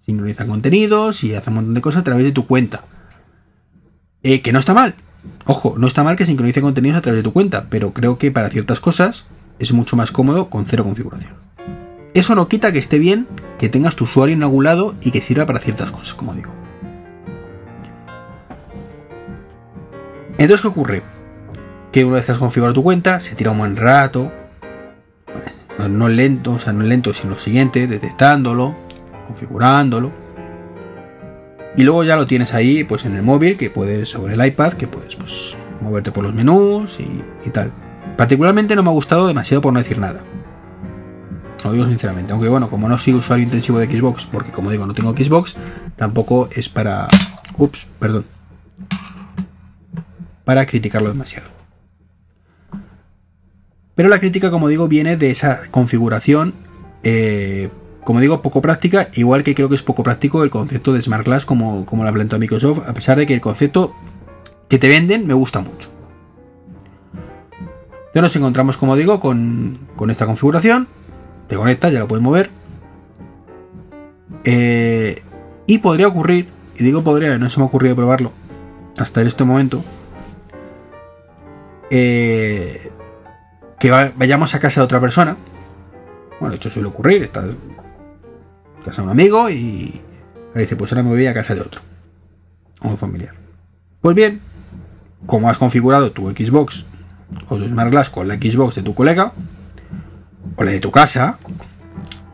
Sincroniza 0.09 0.47
contenidos 0.47 1.23
y 1.23 1.35
hace 1.35 1.51
un 1.51 1.57
montón 1.57 1.75
de 1.75 1.81
cosas 1.81 2.01
a 2.01 2.03
través 2.03 2.25
de 2.25 2.31
tu 2.31 2.47
cuenta. 2.47 2.81
Eh, 4.23 4.41
que 4.41 4.51
no 4.51 4.57
está 4.57 4.73
mal. 4.73 4.95
Ojo, 5.45 5.75
no 5.77 5.85
está 5.85 6.01
mal 6.01 6.15
que 6.15 6.25
sincronice 6.25 6.61
contenidos 6.61 6.97
a 6.97 7.01
través 7.01 7.19
de 7.19 7.23
tu 7.23 7.31
cuenta, 7.31 7.67
pero 7.69 7.93
creo 7.93 8.17
que 8.17 8.31
para 8.31 8.49
ciertas 8.49 8.79
cosas 8.79 9.25
es 9.59 9.71
mucho 9.71 9.95
más 9.95 10.11
cómodo 10.11 10.49
con 10.49 10.65
cero 10.65 10.83
configuración. 10.83 11.33
Eso 12.15 12.33
no 12.33 12.47
quita 12.47 12.71
que 12.71 12.79
esté 12.79 12.97
bien 12.97 13.27
que 13.59 13.69
tengas 13.69 13.95
tu 13.95 14.05
usuario 14.05 14.35
en 14.35 14.41
algún 14.41 14.63
lado 14.63 14.95
y 15.03 15.11
que 15.11 15.21
sirva 15.21 15.45
para 15.45 15.59
ciertas 15.59 15.91
cosas, 15.91 16.15
como 16.15 16.33
digo. 16.33 16.51
Entonces, 20.39 20.61
¿qué 20.61 20.67
ocurre? 20.69 21.03
Que 21.91 22.03
una 22.03 22.15
vez 22.15 22.25
que 22.25 22.31
has 22.31 22.39
configurado 22.39 22.73
tu 22.73 22.81
cuenta, 22.81 23.19
se 23.19 23.35
tira 23.35 23.51
un 23.51 23.59
buen 23.59 23.75
rato, 23.75 24.31
no 25.87 26.09
lento, 26.09 26.53
o 26.53 26.59
sea, 26.59 26.73
no 26.73 26.83
lento, 26.83 27.13
sino 27.13 27.33
lo 27.33 27.39
siguiente, 27.39 27.85
detectándolo, 27.85 28.88
configurándolo. 29.29 30.11
Y 31.77 31.83
luego 31.83 32.03
ya 32.03 32.15
lo 32.15 32.25
tienes 32.25 32.53
ahí, 32.53 32.83
pues 32.83 33.05
en 33.05 33.15
el 33.15 33.21
móvil, 33.21 33.55
que 33.55 33.69
puedes, 33.69 34.09
sobre 34.09 34.33
el 34.33 34.43
iPad, 34.43 34.73
que 34.73 34.87
puedes, 34.87 35.15
pues, 35.15 35.55
moverte 35.81 36.11
por 36.11 36.23
los 36.23 36.33
menús 36.33 36.97
y, 36.99 37.49
tal. 37.51 37.71
Particularmente 38.17 38.75
no 38.75 38.83
me 38.83 38.89
ha 38.89 38.93
gustado 38.93 39.27
demasiado 39.27 39.61
por 39.61 39.71
no 39.71 39.79
decir 39.79 39.99
nada. 39.99 40.23
Lo 41.63 41.71
digo 41.71 41.87
sinceramente. 41.87 42.33
Aunque 42.33 42.49
bueno, 42.49 42.69
como 42.69 42.89
no 42.89 42.97
soy 42.97 43.13
usuario 43.13 43.45
intensivo 43.45 43.79
de 43.79 43.85
Xbox, 43.85 44.25
porque 44.25 44.51
como 44.51 44.71
digo, 44.71 44.85
no 44.85 44.93
tengo 44.93 45.11
Xbox, 45.11 45.55
tampoco 45.95 46.49
es 46.51 46.67
para. 46.67 47.07
Ups, 47.57 47.87
perdón. 47.99 48.25
Para 50.43 50.65
criticarlo 50.65 51.09
demasiado. 51.09 51.47
Pero 53.95 54.09
la 54.09 54.19
crítica, 54.19 54.49
como 54.49 54.67
digo, 54.69 54.87
viene 54.87 55.17
de 55.17 55.29
esa 55.29 55.61
configuración, 55.71 56.55
eh, 57.03 57.69
como 58.03 58.19
digo, 58.19 58.41
poco 58.41 58.61
práctica, 58.61 59.09
igual 59.13 59.43
que 59.43 59.55
creo 59.55 59.69
que 59.69 59.75
es 59.75 59.83
poco 59.83 60.03
práctico 60.03 60.43
el 60.43 60.49
concepto 60.49 60.93
de 60.93 61.01
Smart 61.01 61.25
Glass 61.25 61.45
como, 61.45 61.85
como 61.85 62.03
lo 62.03 62.13
planteado 62.13 62.39
Microsoft, 62.39 62.87
a 62.87 62.93
pesar 62.93 63.17
de 63.17 63.27
que 63.27 63.33
el 63.33 63.41
concepto 63.41 63.93
que 64.67 64.77
te 64.79 64.87
venden 64.87 65.27
me 65.27 65.33
gusta 65.33 65.59
mucho. 65.59 65.89
Ya 68.13 68.21
nos 68.21 68.35
encontramos, 68.35 68.77
como 68.77 68.95
digo, 68.95 69.19
con, 69.19 69.79
esta 70.09 70.25
configuración. 70.25 70.87
Te 71.47 71.55
conectas, 71.55 71.91
ya 71.93 71.99
lo 71.99 72.07
puedes 72.07 72.23
mover. 72.23 72.49
Eh, 74.43 75.21
y 75.67 75.77
podría 75.79 76.07
ocurrir, 76.07 76.49
y 76.77 76.83
digo 76.83 77.03
podría, 77.03 77.37
no 77.37 77.49
se 77.49 77.59
me 77.59 77.63
ha 77.63 77.67
ocurrido 77.67 77.95
probarlo 77.95 78.31
hasta 78.97 79.21
este 79.21 79.43
momento. 79.43 79.83
Eh, 81.91 82.91
que 83.79 83.91
vayamos 83.91 84.55
a 84.55 84.59
casa 84.59 84.81
de 84.81 84.85
otra 84.85 84.99
persona. 84.99 85.37
Bueno, 86.39 86.51
de 86.51 86.57
hecho 86.57 86.69
suele 86.69 86.89
ocurrir, 86.89 87.23
está 87.23 87.41
en 87.41 87.78
casa 88.89 89.01
de 89.01 89.07
un 89.07 89.11
amigo 89.11 89.49
y 89.49 90.01
le 90.53 90.61
dice, 90.61 90.75
pues 90.75 90.91
ahora 90.91 91.03
me 91.03 91.09
voy 91.09 91.25
a 91.27 91.33
casa 91.33 91.55
de 91.55 91.61
otro. 91.61 91.81
O 92.81 92.89
un 92.89 92.97
familiar. 92.97 93.33
Pues 94.01 94.15
bien, 94.15 94.41
como 95.25 95.49
has 95.49 95.57
configurado 95.57 96.11
tu 96.11 96.29
Xbox 96.29 96.85
o 97.47 97.57
tu 97.57 97.65
Smart 97.65 97.91
Glass 97.91 98.09
con 98.09 98.27
la 98.27 98.35
Xbox 98.35 98.75
de 98.75 98.83
tu 98.83 98.95
colega 98.95 99.33
o 100.55 100.63
la 100.63 100.71
de 100.71 100.79
tu 100.79 100.91
casa, 100.91 101.39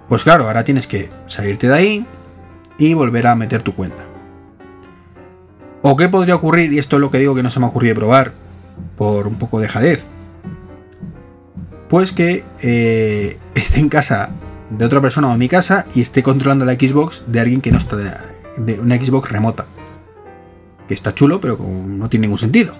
pues 0.09 0.23
claro, 0.23 0.47
ahora 0.47 0.63
tienes 0.63 0.87
que 0.87 1.09
salirte 1.27 1.67
de 1.67 1.73
ahí 1.73 2.05
y 2.77 2.93
volver 2.93 3.27
a 3.27 3.35
meter 3.35 3.61
tu 3.61 3.73
cuenta. 3.75 4.03
¿O 5.81 5.95
qué 5.95 6.09
podría 6.09 6.35
ocurrir? 6.35 6.73
Y 6.73 6.79
esto 6.79 6.95
es 6.95 6.99
lo 6.99 7.11
que 7.11 7.19
digo 7.19 7.35
que 7.35 7.43
no 7.43 7.51
se 7.51 7.59
me 7.59 7.65
ha 7.65 7.69
ocurrido 7.69 7.95
probar 7.95 8.33
por 8.97 9.27
un 9.27 9.35
poco 9.35 9.59
de 9.59 9.67
jadez 9.67 10.05
pues 11.89 12.11
que 12.11 12.43
eh, 12.61 13.37
esté 13.55 13.79
en 13.79 13.89
casa 13.89 14.29
de 14.69 14.85
otra 14.85 15.01
persona 15.01 15.31
o 15.31 15.37
mi 15.37 15.47
casa 15.47 15.85
y 15.93 16.01
esté 16.01 16.23
controlando 16.23 16.65
la 16.65 16.73
Xbox 16.73 17.25
de 17.27 17.39
alguien 17.39 17.61
que 17.61 17.71
no 17.71 17.77
está 17.77 17.97
de, 17.97 18.79
una 18.79 18.95
Xbox 18.97 19.31
remota. 19.31 19.65
Que 20.87 20.93
está 20.93 21.13
chulo, 21.13 21.41
pero 21.41 21.57
no 21.57 22.09
tiene 22.09 22.27
ningún 22.27 22.37
sentido. 22.37 22.75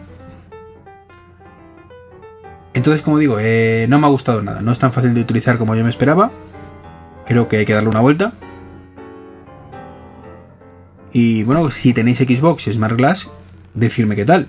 Entonces, 2.74 3.02
como 3.02 3.18
digo, 3.18 3.38
eh, 3.40 3.88
no 3.90 4.00
me 4.00 4.06
ha 4.06 4.10
gustado 4.10 4.42
nada. 4.42 4.62
No 4.62 4.72
es 4.72 4.80
tan 4.80 4.92
fácil 4.92 5.14
de 5.14 5.22
utilizar 5.22 5.58
como 5.58 5.76
yo 5.76 5.84
me 5.84 5.90
esperaba. 5.90 6.32
Creo 7.26 7.48
que 7.48 7.58
hay 7.58 7.66
que 7.66 7.74
darle 7.74 7.90
una 7.90 8.02
vuelta. 8.02 8.34
Y 11.14 11.44
bueno, 11.44 11.72
si 11.72 11.94
tenéis 11.94 12.18
Xbox 12.18 12.68
y 12.68 12.74
Smart 12.74 12.98
Glass, 12.98 13.32
decirme 13.74 14.16
qué 14.16 14.26
tal. 14.26 14.48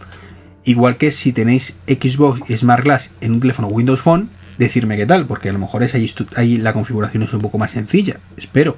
Igual 0.65 0.97
que 0.97 1.13
si 1.13 1.33
tenéis 1.33 1.79
Xbox 1.87 2.43
y 2.51 2.57
Smart 2.57 2.83
Glass 2.83 3.15
en 3.21 3.33
un 3.33 3.41
teléfono 3.41 3.69
Windows 3.69 4.03
Phone, 4.03 4.29
decirme 4.59 4.97
qué 4.97 5.07
tal, 5.07 5.27
porque 5.27 5.49
a 5.49 5.53
lo 5.53 5.59
mejor 5.59 5.83
es 5.83 5.95
ahí, 5.95 6.59
la 6.59 6.73
configuración 6.73 7.23
es 7.23 7.33
un 7.33 7.41
poco 7.41 7.59
más 7.59 7.71
sencilla. 7.71 8.19
Espero. 8.37 8.77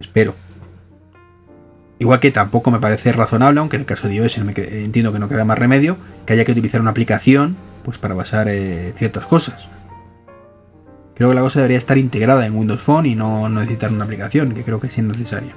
Espero. 0.00 0.34
Igual 1.98 2.20
que 2.20 2.30
tampoco 2.30 2.70
me 2.70 2.78
parece 2.78 3.12
razonable, 3.12 3.60
aunque 3.60 3.76
en 3.76 3.82
el 3.82 3.86
caso 3.86 4.08
de 4.08 4.14
iOS 4.16 4.38
entiendo 4.38 5.12
que 5.12 5.18
no 5.18 5.28
queda 5.28 5.44
más 5.44 5.58
remedio, 5.58 5.96
que 6.26 6.34
haya 6.34 6.44
que 6.44 6.52
utilizar 6.52 6.80
una 6.80 6.90
aplicación 6.90 7.56
pues 7.84 7.98
para 7.98 8.14
basar 8.14 8.48
eh, 8.48 8.92
ciertas 8.96 9.26
cosas. 9.26 9.68
Creo 11.14 11.30
que 11.30 11.34
la 11.34 11.40
cosa 11.40 11.60
debería 11.60 11.78
estar 11.78 11.96
integrada 11.96 12.44
en 12.44 12.54
Windows 12.54 12.82
Phone 12.82 13.06
y 13.06 13.14
no, 13.14 13.48
necesitar 13.48 13.90
una 13.90 14.04
aplicación, 14.04 14.52
que 14.52 14.64
creo 14.64 14.80
que 14.80 14.88
es 14.88 14.98
innecesaria. 14.98 15.54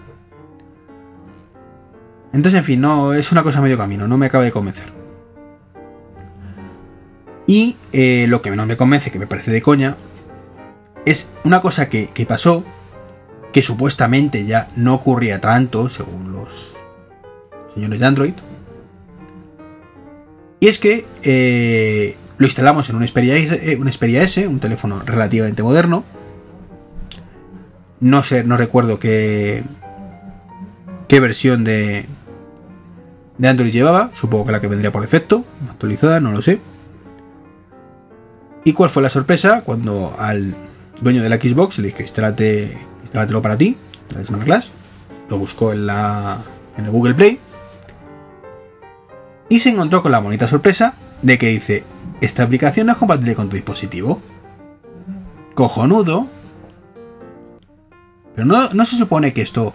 Entonces, 2.31 2.59
en 2.59 2.63
fin, 2.63 2.79
no, 2.79 3.13
es 3.13 3.31
una 3.33 3.43
cosa 3.43 3.59
medio 3.59 3.77
camino, 3.77 4.07
no 4.07 4.17
me 4.17 4.27
acaba 4.27 4.45
de 4.45 4.51
convencer. 4.51 4.98
Y 7.49 7.77
eh, 7.93 8.27
lo 8.29 8.43
que 8.43 8.51
menos 8.51 8.67
me 8.67 8.77
convence, 8.77 9.09
que 9.09 9.17
me 9.17 9.25
parece 9.25 9.49
de 9.49 9.63
coña, 9.63 9.95
es 11.07 11.31
una 11.43 11.61
cosa 11.61 11.89
que, 11.89 12.07
pasó, 12.27 12.63
que 13.51 13.63
supuestamente 13.63 14.45
ya 14.45 14.69
no 14.75 14.93
ocurría 14.93 15.41
tanto, 15.41 15.89
según 15.89 16.31
los 16.31 16.77
señores 17.73 18.01
de 18.01 18.05
Android, 18.05 18.33
Y 20.59 20.67
es 20.67 20.77
que 20.77 21.07
eh, 21.23 22.17
lo 22.37 22.45
instalamos 22.45 22.87
en 22.91 23.01
S, 23.01 23.77
un 23.79 23.91
Xperia 23.91 24.21
S, 24.21 24.47
un 24.47 24.59
teléfono 24.59 24.99
relativamente 24.99 25.63
moderno. 25.63 26.03
No 27.99 28.21
sé, 28.21 28.43
no 28.43 28.57
recuerdo 28.57 28.99
qué, 28.99 29.63
qué 31.07 31.19
versión 31.19 31.63
de, 31.63 32.05
de 33.39 33.47
Android 33.47 33.71
llevaba. 33.71 34.11
Supongo 34.13 34.45
que 34.45 34.51
la 34.51 34.61
que 34.61 34.67
vendría 34.67 34.91
por 34.91 35.01
defecto, 35.01 35.45
actualizada, 35.67 36.19
no 36.19 36.31
lo 36.31 36.43
sé. 36.43 36.59
¿Y 38.69 38.73
cuál 38.73 38.91
fue 38.91 39.01
la 39.01 39.09
sorpresa? 39.09 39.61
Cuando 39.61 40.15
al 40.19 40.53
dueño 41.01 41.23
de 41.23 41.29
la 41.29 41.38
Xbox 41.38 41.79
le 41.79 41.88
dije, 41.88 42.03
instálate, 42.03 42.77
instálatelo 43.01 43.41
para 43.41 43.57
ti, 43.57 43.75
la 44.15 44.23
Smart 44.23 44.45
Glass. 44.45 44.69
Lo 45.27 45.39
buscó 45.39 45.73
en, 45.73 45.88
la, 45.88 46.38
en 46.77 46.85
el 46.85 46.91
Google 46.91 47.15
Play. 47.15 47.39
Y 49.49 49.57
se 49.57 49.71
encontró 49.71 50.03
con 50.03 50.11
la 50.11 50.19
bonita 50.19 50.47
sorpresa 50.47 50.93
de 51.23 51.39
que 51.39 51.47
dice, 51.47 51.83
esta 52.21 52.43
aplicación 52.43 52.85
no 52.85 52.93
es 52.93 52.99
compatible 52.99 53.33
con 53.33 53.49
tu 53.49 53.55
dispositivo. 53.55 54.21
Cojonudo. 55.55 56.27
Pero 58.35 58.45
no, 58.45 58.69
no 58.69 58.85
se 58.85 58.97
supone 58.97 59.33
que 59.33 59.41
esto 59.41 59.73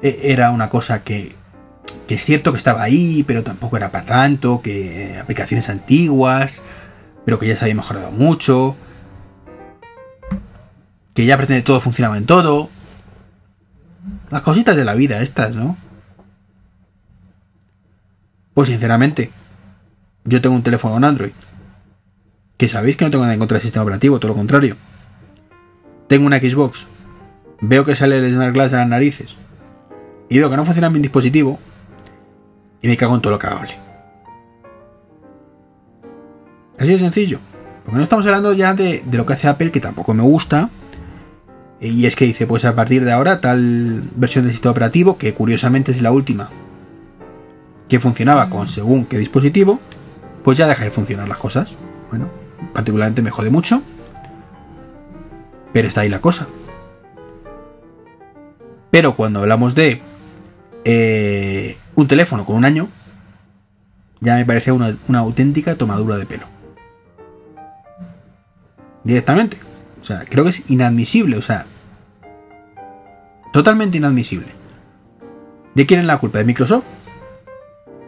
e, 0.00 0.30
era 0.30 0.52
una 0.52 0.68
cosa 0.68 1.02
que, 1.02 1.32
que 2.06 2.14
es 2.14 2.24
cierto 2.24 2.52
que 2.52 2.58
estaba 2.58 2.84
ahí, 2.84 3.24
pero 3.26 3.42
tampoco 3.42 3.78
era 3.78 3.90
para 3.90 4.06
tanto, 4.06 4.62
que 4.62 5.18
aplicaciones 5.20 5.68
antiguas, 5.68 6.62
pero 7.24 7.38
que 7.38 7.46
ya 7.46 7.56
se 7.56 7.64
había 7.64 7.74
mejorado 7.74 8.10
mucho, 8.10 8.76
que 11.14 11.26
ya 11.26 11.36
pretende 11.36 11.62
todo 11.62 11.80
funcionaba 11.80 12.16
en 12.16 12.26
todo. 12.26 12.70
Las 14.30 14.42
cositas 14.42 14.76
de 14.76 14.84
la 14.84 14.94
vida 14.94 15.22
estas, 15.22 15.54
¿no? 15.54 15.76
Pues 18.54 18.68
sinceramente, 18.68 19.30
yo 20.24 20.40
tengo 20.40 20.54
un 20.54 20.62
teléfono 20.62 20.96
en 20.96 21.04
Android. 21.04 21.32
Que 22.56 22.68
sabéis 22.68 22.96
que 22.96 23.04
no 23.04 23.10
tengo 23.10 23.24
nada 23.24 23.34
en 23.34 23.40
contra 23.40 23.56
del 23.56 23.62
sistema 23.62 23.82
operativo, 23.82 24.18
todo 24.18 24.28
lo 24.28 24.36
contrario. 24.36 24.76
Tengo 26.08 26.26
una 26.26 26.38
Xbox. 26.38 26.86
Veo 27.60 27.84
que 27.84 27.96
sale 27.96 28.18
el 28.18 28.32
Smart 28.32 28.52
Glass 28.52 28.72
de 28.72 28.78
las 28.78 28.88
narices. 28.88 29.36
Y 30.28 30.38
veo 30.38 30.50
que 30.50 30.56
no 30.56 30.64
funciona 30.64 30.90
mi 30.90 31.00
dispositivo. 31.00 31.58
Y 32.80 32.88
me 32.88 32.96
cago 32.96 33.14
en 33.14 33.20
todo 33.20 33.32
lo 33.32 33.38
cagable. 33.38 33.74
Así 36.78 36.92
de 36.92 36.98
sencillo. 36.98 37.38
Porque 37.84 37.96
no 37.96 38.02
estamos 38.02 38.24
hablando 38.26 38.52
ya 38.52 38.74
de, 38.74 39.02
de 39.04 39.18
lo 39.18 39.26
que 39.26 39.32
hace 39.32 39.48
Apple, 39.48 39.70
que 39.70 39.80
tampoco 39.80 40.14
me 40.14 40.22
gusta. 40.22 40.70
Y 41.80 42.06
es 42.06 42.14
que 42.14 42.24
dice, 42.24 42.46
pues 42.46 42.64
a 42.64 42.76
partir 42.76 43.04
de 43.04 43.12
ahora, 43.12 43.40
tal 43.40 44.02
versión 44.14 44.44
del 44.44 44.52
sistema 44.52 44.70
operativo, 44.70 45.18
que 45.18 45.34
curiosamente 45.34 45.90
es 45.90 46.00
la 46.00 46.12
última 46.12 46.48
que 47.88 48.00
funcionaba 48.00 48.48
con 48.48 48.68
según 48.68 49.04
qué 49.04 49.18
dispositivo, 49.18 49.78
pues 50.42 50.56
ya 50.56 50.66
deja 50.66 50.84
de 50.84 50.90
funcionar 50.90 51.28
las 51.28 51.36
cosas. 51.36 51.76
Bueno, 52.08 52.30
particularmente 52.72 53.20
me 53.20 53.30
jode 53.30 53.50
mucho. 53.50 53.82
Pero 55.74 55.88
está 55.88 56.00
ahí 56.00 56.08
la 56.08 56.20
cosa. 56.20 56.46
Pero 58.90 59.14
cuando 59.14 59.40
hablamos 59.40 59.74
de 59.74 60.00
eh, 60.86 61.76
un 61.94 62.08
teléfono 62.08 62.46
con 62.46 62.56
un 62.56 62.64
año, 62.64 62.88
ya 64.20 64.36
me 64.36 64.46
parece 64.46 64.72
una, 64.72 64.96
una 65.08 65.18
auténtica 65.18 65.74
tomadura 65.74 66.16
de 66.16 66.24
pelo. 66.24 66.46
Directamente. 69.04 69.58
O 70.00 70.04
sea, 70.04 70.24
creo 70.28 70.44
que 70.44 70.50
es 70.50 70.70
inadmisible. 70.70 71.36
O 71.36 71.42
sea, 71.42 71.66
totalmente 73.52 73.98
inadmisible. 73.98 74.48
¿De 75.74 75.86
quién 75.86 76.00
es 76.00 76.06
la 76.06 76.18
culpa? 76.18 76.38
¿De 76.38 76.44
Microsoft? 76.44 76.84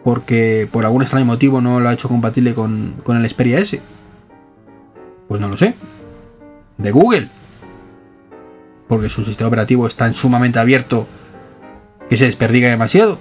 porque 0.05 0.69
por 0.71 0.85
algún 0.85 1.01
extraño 1.01 1.25
motivo 1.25 1.61
no 1.61 1.79
lo 1.79 1.89
ha 1.89 1.93
hecho 1.93 2.07
compatible 2.07 2.53
con, 2.53 3.01
el 3.07 3.27
Xperia 3.27 3.57
S. 3.57 3.81
Pues 5.27 5.41
no 5.41 5.49
lo 5.49 5.57
sé. 5.57 5.73
De 6.77 6.91
Google. 6.91 7.27
Porque 8.87 9.09
su 9.09 9.25
sistema 9.25 9.47
operativo 9.47 9.87
es 9.87 9.95
tan 9.95 10.13
sumamente 10.13 10.59
abierto 10.59 11.07
que 12.07 12.17
se 12.17 12.25
desperdiga 12.25 12.69
demasiado. 12.69 13.17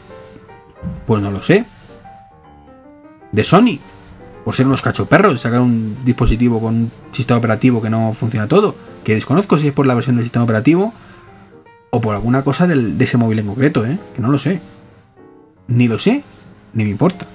Pues 1.07 1.23
no 1.23 1.31
lo 1.31 1.41
sé. 1.41 1.65
De 3.33 3.45
Sony. 3.45 3.79
Por 4.45 4.55
ser 4.55 4.67
unos 4.67 4.83
cachoperros, 4.83 5.41
sacar 5.41 5.61
un 5.61 5.97
dispositivo 6.05 6.61
con 6.61 6.75
un 6.75 6.93
sistema 7.13 7.39
operativo 7.39 7.81
que 7.81 7.91
no 7.91 8.13
funciona 8.13 8.47
todo. 8.47 8.75
Que 9.03 9.15
desconozco 9.15 9.59
si 9.59 9.69
es 9.69 9.73
por 9.73 9.87
la 9.87 9.95
versión 9.95 10.17
del 10.17 10.25
sistema 10.25 10.45
operativo 10.45 10.93
o 11.91 12.01
por 12.01 12.15
alguna 12.15 12.43
cosa 12.43 12.67
de 12.67 13.05
ese 13.05 13.17
móvil 13.17 13.39
en 13.39 13.47
concreto, 13.47 13.87
¿eh? 13.87 13.99
Que 14.15 14.21
no 14.21 14.31
lo 14.31 14.39
sé. 14.39 14.61
Ni 15.67 15.89
lo 15.89 15.99
sé 15.99 16.25
ni 16.75 16.85
me 16.85 16.91
importa. 16.91 17.27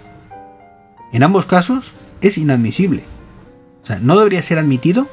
En 1.11 1.23
ambos 1.23 1.45
casos 1.45 1.93
es 2.21 2.37
inadmisible. 2.37 3.03
O 3.81 3.85
sea, 3.85 3.99
no 3.99 4.17
debería 4.17 4.43
ser 4.43 4.59
admitido 4.59 5.07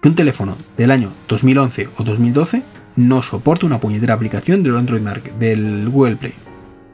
que 0.00 0.08
un 0.08 0.14
teléfono 0.14 0.56
del 0.76 0.90
año 0.90 1.12
2011 1.28 1.90
o 1.98 2.04
2012 2.04 2.62
no 2.96 3.22
soporte 3.22 3.66
una 3.66 3.80
puñetera 3.80 4.14
aplicación 4.14 4.62
del 4.62 4.76
Android 4.76 5.02
Market, 5.02 5.34
del 5.34 5.88
Google 5.90 6.16
Play. 6.16 6.34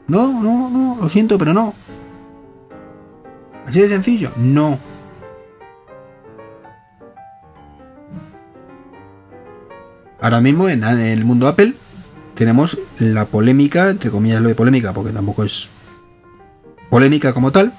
No, 0.07 0.41
no, 0.41 0.69
no, 0.69 0.97
lo 0.99 1.09
siento, 1.09 1.37
pero 1.37 1.53
no. 1.53 1.73
Así 3.69 3.81
de 3.81 3.89
sencillo, 3.89 4.31
no. 4.35 4.79
Ahora 10.19 10.41
mismo 10.41 10.67
en 10.67 10.83
el 10.83 11.23
mundo 11.23 11.47
Apple 11.47 11.75
tenemos 12.33 12.79
la 12.97 13.25
polémica, 13.25 13.91
entre 13.91 14.09
comillas 14.09 14.41
lo 14.41 14.49
de 14.49 14.55
polémica, 14.55 14.91
porque 14.91 15.11
tampoco 15.11 15.43
es 15.43 15.69
polémica 16.89 17.31
como 17.31 17.51
tal, 17.51 17.71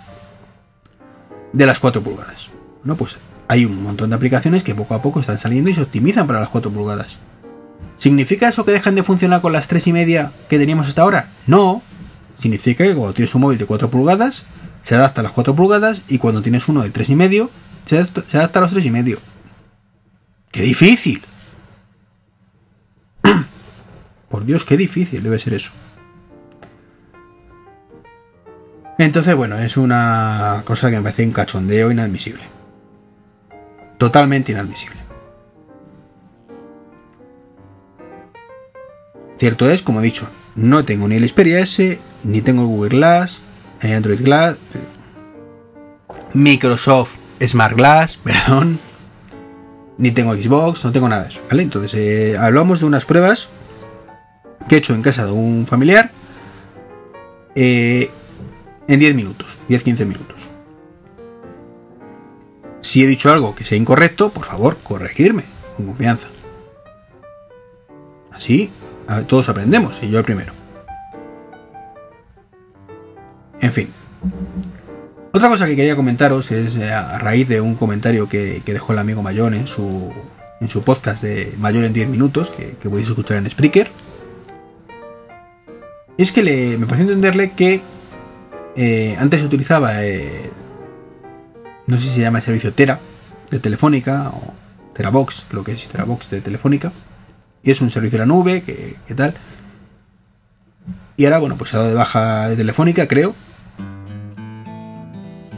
de 1.52 1.66
las 1.66 1.80
4 1.80 2.02
pulgadas. 2.02 2.50
No, 2.84 2.94
pues 2.94 3.18
hay 3.48 3.64
un 3.64 3.82
montón 3.82 4.10
de 4.10 4.16
aplicaciones 4.16 4.62
que 4.62 4.76
poco 4.76 4.94
a 4.94 5.02
poco 5.02 5.18
están 5.18 5.40
saliendo 5.40 5.70
y 5.70 5.74
se 5.74 5.82
optimizan 5.82 6.28
para 6.28 6.38
las 6.38 6.50
4 6.50 6.70
pulgadas. 6.70 7.18
¿Significa 7.98 8.48
eso 8.48 8.64
que 8.64 8.70
dejan 8.70 8.94
de 8.94 9.02
funcionar 9.02 9.40
con 9.40 9.52
las 9.52 9.66
3 9.66 9.88
y 9.88 9.92
media 9.92 10.30
que 10.48 10.58
teníamos 10.58 10.88
hasta 10.88 11.02
ahora? 11.02 11.30
No. 11.48 11.82
Significa 12.38 12.84
que 12.84 12.94
cuando 12.94 13.12
tienes 13.12 13.34
un 13.34 13.42
móvil 13.42 13.58
de 13.58 13.66
4 13.66 13.90
pulgadas, 13.90 14.46
se 14.82 14.94
adapta 14.94 15.20
a 15.20 15.24
las 15.24 15.32
4 15.32 15.54
pulgadas 15.54 16.02
y 16.08 16.18
cuando 16.18 16.42
tienes 16.42 16.68
uno 16.68 16.82
de 16.82 16.90
3 16.90 17.10
y 17.10 17.16
medio, 17.16 17.50
se 17.86 17.98
adapta, 17.98 18.22
se 18.26 18.38
adapta 18.38 18.58
a 18.58 18.62
los 18.62 18.70
3 18.72 18.86
y 18.86 18.90
medio. 18.90 19.18
¡Qué 20.50 20.62
difícil! 20.62 21.22
Por 24.28 24.44
Dios, 24.44 24.64
qué 24.64 24.76
difícil 24.76 25.22
debe 25.22 25.38
ser 25.38 25.54
eso. 25.54 25.72
Entonces, 28.98 29.34
bueno, 29.34 29.58
es 29.58 29.78
una 29.78 30.62
cosa 30.66 30.90
que 30.90 30.96
me 30.96 31.02
parece 31.02 31.24
un 31.24 31.32
cachondeo 31.32 31.90
inadmisible. 31.90 32.42
Totalmente 33.96 34.52
inadmisible. 34.52 35.00
Cierto 39.38 39.70
es, 39.70 39.80
como 39.80 40.00
he 40.00 40.04
dicho, 40.04 40.28
no 40.54 40.84
tengo 40.84 41.08
ni 41.08 41.16
el 41.16 41.26
Xperia 41.26 41.60
S, 41.60 41.98
ni 42.24 42.42
tengo 42.42 42.60
el 42.60 42.68
Google 42.68 42.90
Glass, 42.90 43.42
Android 43.82 44.20
Glass, 44.22 44.56
Microsoft 46.34 47.16
Smart 47.46 47.76
Glass, 47.76 48.16
perdón, 48.24 48.78
ni 49.98 50.10
tengo 50.12 50.34
Xbox, 50.34 50.84
no 50.84 50.92
tengo 50.92 51.08
nada 51.08 51.24
de 51.24 51.28
eso, 51.28 51.42
¿vale? 51.48 51.62
Entonces, 51.62 51.94
eh, 51.94 52.36
hablamos 52.38 52.80
de 52.80 52.86
unas 52.86 53.04
pruebas 53.04 53.48
que 54.68 54.76
he 54.76 54.78
hecho 54.78 54.94
en 54.94 55.02
casa 55.02 55.26
de 55.26 55.32
un 55.32 55.66
familiar 55.66 56.10
eh, 57.54 58.10
en 58.88 59.00
10 59.00 59.14
minutos, 59.14 59.58
10-15 59.68 60.06
minutos. 60.06 60.48
Si 62.80 63.02
he 63.02 63.06
dicho 63.06 63.30
algo 63.30 63.54
que 63.54 63.64
sea 63.64 63.78
incorrecto, 63.78 64.30
por 64.30 64.46
favor, 64.46 64.78
corregirme, 64.82 65.44
con 65.76 65.86
confianza. 65.86 66.28
Así 68.32 68.70
todos 69.26 69.48
aprendemos, 69.48 70.02
y 70.02 70.10
yo 70.10 70.18
el 70.18 70.24
primero. 70.24 70.59
En 73.60 73.72
fin. 73.72 73.88
Otra 75.32 75.48
cosa 75.48 75.66
que 75.66 75.76
quería 75.76 75.96
comentaros 75.96 76.50
es 76.50 76.76
eh, 76.76 76.92
a 76.92 77.18
raíz 77.18 77.48
de 77.48 77.60
un 77.60 77.76
comentario 77.76 78.28
que, 78.28 78.62
dejó 78.64 78.92
el 78.92 78.98
amigo 78.98 79.22
Mayón 79.22 79.54
en 79.54 79.68
su, 79.68 80.12
en 80.60 80.68
su 80.68 80.82
podcast 80.82 81.22
de 81.22 81.54
Mayor 81.58 81.84
en 81.84 81.92
10 81.92 82.08
minutos, 82.08 82.50
que, 82.50 82.76
que 82.80 82.88
podéis 82.88 83.08
escuchar 83.08 83.36
en 83.36 83.48
Spreaker 83.48 83.90
es 86.22 86.32
que 86.32 86.76
me 86.78 86.86
pareció 86.86 87.06
entenderle 87.06 87.52
que 87.52 87.80
eh, 88.76 89.16
antes 89.18 89.40
se 89.40 89.46
utilizaba, 89.46 90.04
eh, 90.04 90.50
no 91.86 91.96
sé 91.96 92.04
si 92.04 92.14
se 92.16 92.20
llama 92.20 92.38
el 92.38 92.44
servicio 92.44 92.74
Tera, 92.74 93.00
de 93.50 93.58
Telefónica, 93.58 94.28
o 94.28 94.52
Terabox, 94.94 95.46
creo 95.48 95.64
que 95.64 95.72
es 95.72 95.88
Terabox 95.88 96.28
de 96.30 96.42
Telefónica, 96.42 96.92
y 97.62 97.70
es 97.70 97.80
un 97.80 97.90
servicio 97.90 98.18
de 98.18 98.26
la 98.26 98.26
nube, 98.26 98.62
que, 98.62 98.96
tal. 99.14 99.34
Y 101.16 101.24
ahora, 101.24 101.38
bueno, 101.38 101.56
pues 101.56 101.70
se 101.70 101.76
ha 101.76 101.78
dado 101.80 101.90
de 101.90 101.96
baja 101.96 102.50
de 102.50 102.56
Telefónica, 102.56 103.08
creo. 103.08 103.34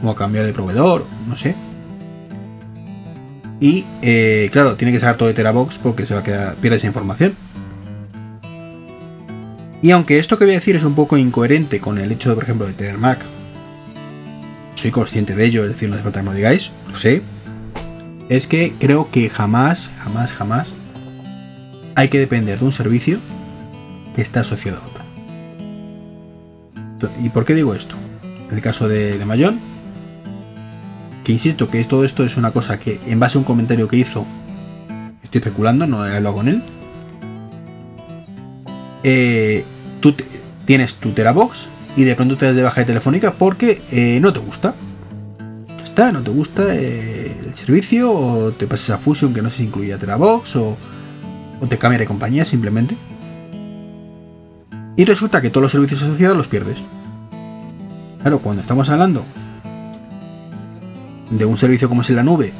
O 0.03 0.11
ha 0.11 0.15
cambiado 0.15 0.45
de 0.45 0.53
proveedor, 0.53 1.05
no 1.27 1.35
sé. 1.37 1.55
Y, 3.59 3.85
eh, 4.01 4.49
claro, 4.51 4.75
tiene 4.75 4.91
que 4.91 4.99
sacar 4.99 5.15
todo 5.15 5.29
de 5.29 5.33
Terabox 5.33 5.77
porque 5.77 6.05
se 6.05 6.13
va 6.13 6.19
a 6.19 6.23
quedar, 6.23 6.55
pierde 6.55 6.77
esa 6.77 6.87
información. 6.87 7.33
Y 9.81 9.91
aunque 9.91 10.19
esto 10.19 10.37
que 10.37 10.45
voy 10.45 10.53
a 10.53 10.57
decir 10.57 10.75
es 10.75 10.83
un 10.83 10.95
poco 10.95 11.17
incoherente 11.17 11.79
con 11.79 11.97
el 11.97 12.11
hecho, 12.11 12.29
de, 12.29 12.35
por 12.35 12.43
ejemplo, 12.43 12.67
de 12.67 12.73
tener 12.73 12.97
Mac, 12.97 13.19
soy 14.75 14.91
consciente 14.91 15.35
de 15.35 15.45
ello, 15.45 15.63
es 15.63 15.69
decir, 15.69 15.87
no 15.87 15.95
hace 15.95 16.03
falta 16.03 16.19
que 16.19 16.23
me 16.23 16.31
lo 16.31 16.35
digáis, 16.35 16.71
lo 16.89 16.95
sé, 16.95 17.21
es 18.29 18.47
que 18.47 18.73
creo 18.79 19.11
que 19.11 19.29
jamás, 19.29 19.91
jamás, 20.03 20.33
jamás 20.33 20.73
hay 21.95 22.09
que 22.09 22.19
depender 22.19 22.59
de 22.59 22.65
un 22.65 22.71
servicio 22.71 23.19
que 24.15 24.21
está 24.21 24.41
asociado 24.41 24.79
a 24.79 24.87
otro. 24.87 25.03
¿Y 27.21 27.29
por 27.29 27.45
qué 27.45 27.53
digo 27.53 27.73
esto? 27.73 27.95
En 28.49 28.55
el 28.55 28.61
caso 28.61 28.87
de, 28.87 29.17
de 29.17 29.25
Mayón, 29.25 29.59
que 31.23 31.31
insisto 31.31 31.69
que 31.69 31.83
todo 31.85 32.03
esto 32.03 32.25
es 32.25 32.37
una 32.37 32.51
cosa 32.51 32.79
que 32.79 32.99
en 33.07 33.19
base 33.19 33.37
a 33.37 33.39
un 33.39 33.45
comentario 33.45 33.87
que 33.87 33.97
hizo, 33.97 34.25
estoy 35.23 35.39
especulando, 35.39 35.87
no 35.87 36.05
he 36.05 36.15
hablado 36.15 36.35
con 36.35 36.47
él, 36.47 36.61
eh, 39.03 39.63
tú 39.99 40.15
tienes 40.65 40.95
tu 40.95 41.11
Terabox 41.11 41.67
y 41.95 42.03
de 42.03 42.15
pronto 42.15 42.37
te 42.37 42.45
das 42.45 42.55
de 42.55 42.63
baja 42.63 42.81
de 42.81 42.85
telefónica 42.85 43.33
porque 43.33 43.81
eh, 43.91 44.19
no 44.21 44.33
te 44.33 44.39
gusta. 44.39 44.73
Está, 45.83 46.11
no 46.11 46.21
te 46.21 46.31
gusta 46.31 46.75
eh, 46.75 47.35
el 47.45 47.55
servicio 47.55 48.11
o 48.11 48.51
te 48.51 48.65
pasas 48.65 48.91
a 48.91 48.97
Fusion 48.97 49.33
que 49.33 49.41
no 49.41 49.49
sé 49.49 49.57
si 49.57 49.63
incluía 49.65 49.97
Terabox 49.97 50.55
o, 50.55 50.77
o 51.61 51.67
te 51.67 51.77
cambia 51.77 51.99
de 51.99 52.07
compañía 52.07 52.45
simplemente. 52.45 52.95
Y 54.95 55.05
resulta 55.05 55.41
que 55.41 55.49
todos 55.49 55.63
los 55.63 55.71
servicios 55.71 56.01
asociados 56.01 56.37
los 56.37 56.47
pierdes. 56.47 56.77
Claro, 58.21 58.39
cuando 58.39 58.61
estamos 58.61 58.89
hablando 58.89 59.23
de 61.29 61.45
un 61.45 61.57
servicio 61.57 61.89
como 61.89 62.01
es 62.01 62.09
en 62.09 62.17
la 62.17 62.23
nube, 62.23 62.53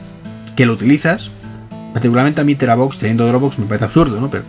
que 0.55 0.65
lo 0.65 0.73
utilizas, 0.73 1.31
particularmente 1.93 2.41
a 2.41 2.43
mí 2.43 2.55
Terabox 2.55 2.99
teniendo 2.99 3.27
Dropbox 3.27 3.59
me 3.59 3.65
parece 3.65 3.85
absurdo, 3.85 4.19
¿no? 4.19 4.29
Pero 4.29 4.43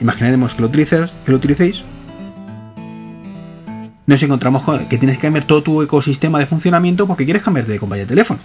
imaginaremos 0.00 0.54
que 0.54 0.62
lo, 0.62 0.70
que 0.70 1.08
lo 1.26 1.36
utilicéis, 1.36 1.84
nos 4.06 4.22
encontramos 4.22 4.62
que 4.88 4.98
tienes 4.98 5.16
que 5.16 5.22
cambiar 5.22 5.46
todo 5.46 5.62
tu 5.62 5.82
ecosistema 5.82 6.38
de 6.38 6.46
funcionamiento 6.46 7.06
porque 7.06 7.24
quieres 7.24 7.42
cambiarte 7.42 7.72
de 7.72 7.78
compañía 7.78 8.04
de 8.04 8.08
teléfono. 8.08 8.40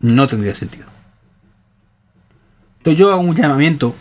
No 0.00 0.26
tendría 0.26 0.54
sentido. 0.54 0.86
Entonces 2.78 2.98
yo 2.98 3.12
hago 3.12 3.22
un 3.22 3.34
llamamiento, 3.34 3.94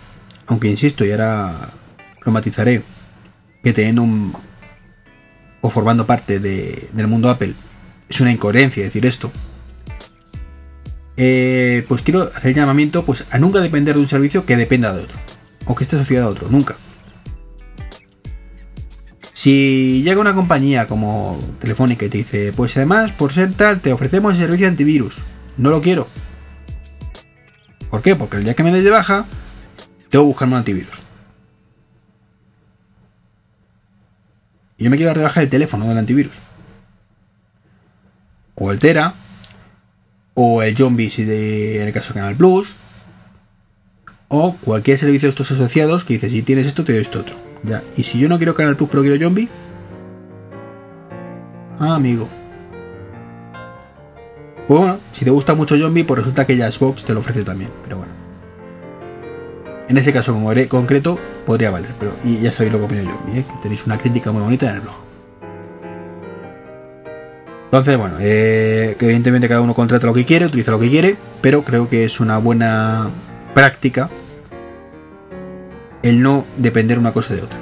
aunque 0.47 0.69
insisto, 0.69 1.05
y 1.05 1.11
ahora 1.11 1.53
lo 2.21 2.31
matizaré, 2.31 2.83
que 3.63 3.73
teniendo 3.73 4.03
un... 4.03 4.33
o 5.63 5.69
formando 5.69 6.05
parte 6.05 6.39
del 6.39 7.07
mundo 7.07 7.29
Apple, 7.29 7.53
es 8.09 8.19
una 8.19 8.33
incoherencia 8.33 8.83
decir 8.83 9.05
esto. 9.05 9.31
Eh, 11.15 11.85
pues 11.87 12.01
quiero 12.01 12.29
hacer 12.35 12.53
llamamiento 12.53 13.05
pues, 13.05 13.25
a 13.31 13.39
nunca 13.39 13.61
depender 13.61 13.95
de 13.95 14.01
un 14.01 14.09
servicio 14.09 14.45
que 14.45 14.57
dependa 14.57 14.93
de 14.93 15.03
otro. 15.03 15.17
O 15.65 15.73
que 15.73 15.85
esté 15.85 15.95
asociado 15.95 16.27
a 16.27 16.31
otro, 16.31 16.49
nunca. 16.49 16.75
Si 19.31 20.03
llega 20.03 20.19
una 20.19 20.35
compañía 20.35 20.85
como 20.85 21.39
Telefónica 21.61 22.05
y 22.05 22.09
te 22.09 22.17
dice, 22.17 22.51
pues 22.53 22.75
además, 22.75 23.13
por 23.13 23.31
ser 23.31 23.53
tal, 23.53 23.79
te 23.79 23.93
ofrecemos 23.93 24.33
el 24.33 24.39
servicio 24.39 24.65
de 24.65 24.71
antivirus. 24.71 25.19
No 25.55 25.69
lo 25.69 25.81
quiero. 25.81 26.09
¿Por 27.89 28.01
qué? 28.01 28.17
Porque 28.17 28.35
el 28.35 28.43
día 28.43 28.53
que 28.53 28.63
me 28.63 28.73
des 28.73 28.83
de 28.83 28.89
baja, 28.89 29.25
tengo 30.09 30.25
que 30.25 30.27
buscarme 30.27 30.55
un 30.55 30.59
antivirus. 30.59 31.03
Y 34.77 34.85
yo 34.85 34.89
me 34.89 34.97
quiero 34.97 35.13
dar 35.13 35.37
el 35.37 35.49
teléfono 35.49 35.87
del 35.87 35.97
antivirus 35.97 36.39
o 38.55 38.71
el 38.71 38.79
Tera, 38.79 39.13
o 40.33 40.61
el 40.63 40.75
Zombie 40.75 41.09
si 41.09 41.23
de, 41.23 41.81
en 41.81 41.87
el 41.87 41.93
caso 41.93 42.13
de 42.13 42.19
Canal 42.19 42.35
Plus, 42.35 42.75
o 44.27 44.55
cualquier 44.63 44.97
servicio 44.97 45.27
de 45.27 45.31
estos 45.31 45.51
asociados 45.51 46.03
que 46.03 46.15
dice, 46.15 46.29
si 46.29 46.41
tienes 46.41 46.65
esto, 46.65 46.83
te 46.83 46.93
doy 46.93 47.01
esto 47.01 47.19
otro. 47.19 47.35
Ya. 47.63 47.83
Y 47.95 48.03
si 48.03 48.19
yo 48.19 48.29
no 48.29 48.37
quiero 48.37 48.55
Canal 48.55 48.75
Plus, 48.75 48.89
pero 48.89 49.03
quiero 49.03 49.23
Zombie, 49.23 49.47
ah, 51.79 51.95
amigo. 51.95 52.27
Pues 54.67 54.79
bueno, 54.79 54.99
si 55.11 55.25
te 55.25 55.31
gusta 55.31 55.55
mucho 55.55 55.77
Zombie, 55.77 56.03
pues 56.03 56.19
resulta 56.19 56.47
que 56.47 56.55
ya 56.55 56.71
Xbox 56.71 57.03
te 57.03 57.13
lo 57.13 57.19
ofrece 57.19 57.43
también, 57.43 57.71
pero 57.83 57.97
bueno. 57.97 58.12
En 59.93 59.99
ese 59.99 60.11
caso 60.11 60.33
como 60.33 60.51
concreto, 60.69 61.19
podría 61.45 61.69
valer, 61.69 61.91
pero 61.99 62.15
y 62.25 62.39
ya 62.39 62.51
sabéis 62.51 62.73
lo 62.73 62.79
que 62.79 62.85
opino 62.85 63.03
Zombie, 63.03 63.41
¿eh? 63.41 63.45
tenéis 63.61 63.85
una 63.85 63.99
crítica 63.99 64.31
muy 64.31 64.41
bonita 64.41 64.67
en 64.67 64.77
el 64.77 64.81
blog. 64.81 64.95
Entonces, 67.65 67.95
bueno, 67.95 68.15
eh, 68.19 68.97
evidentemente 68.99 69.47
cada 69.47 69.61
uno 69.61 69.75
contrata 69.75 70.07
lo 70.07 70.15
que 70.15 70.25
quiere, 70.25 70.47
utiliza 70.47 70.71
lo 70.71 70.79
que 70.79 70.89
quiere, 70.89 71.15
pero 71.41 71.63
creo 71.63 71.89
que 71.89 72.05
es 72.05 72.19
una 72.19 72.39
buena 72.39 73.11
práctica 73.53 74.09
el 76.01 76.23
no 76.23 76.47
depender 76.57 76.97
una 76.97 77.13
cosa 77.13 77.35
de 77.35 77.43
otra. 77.43 77.59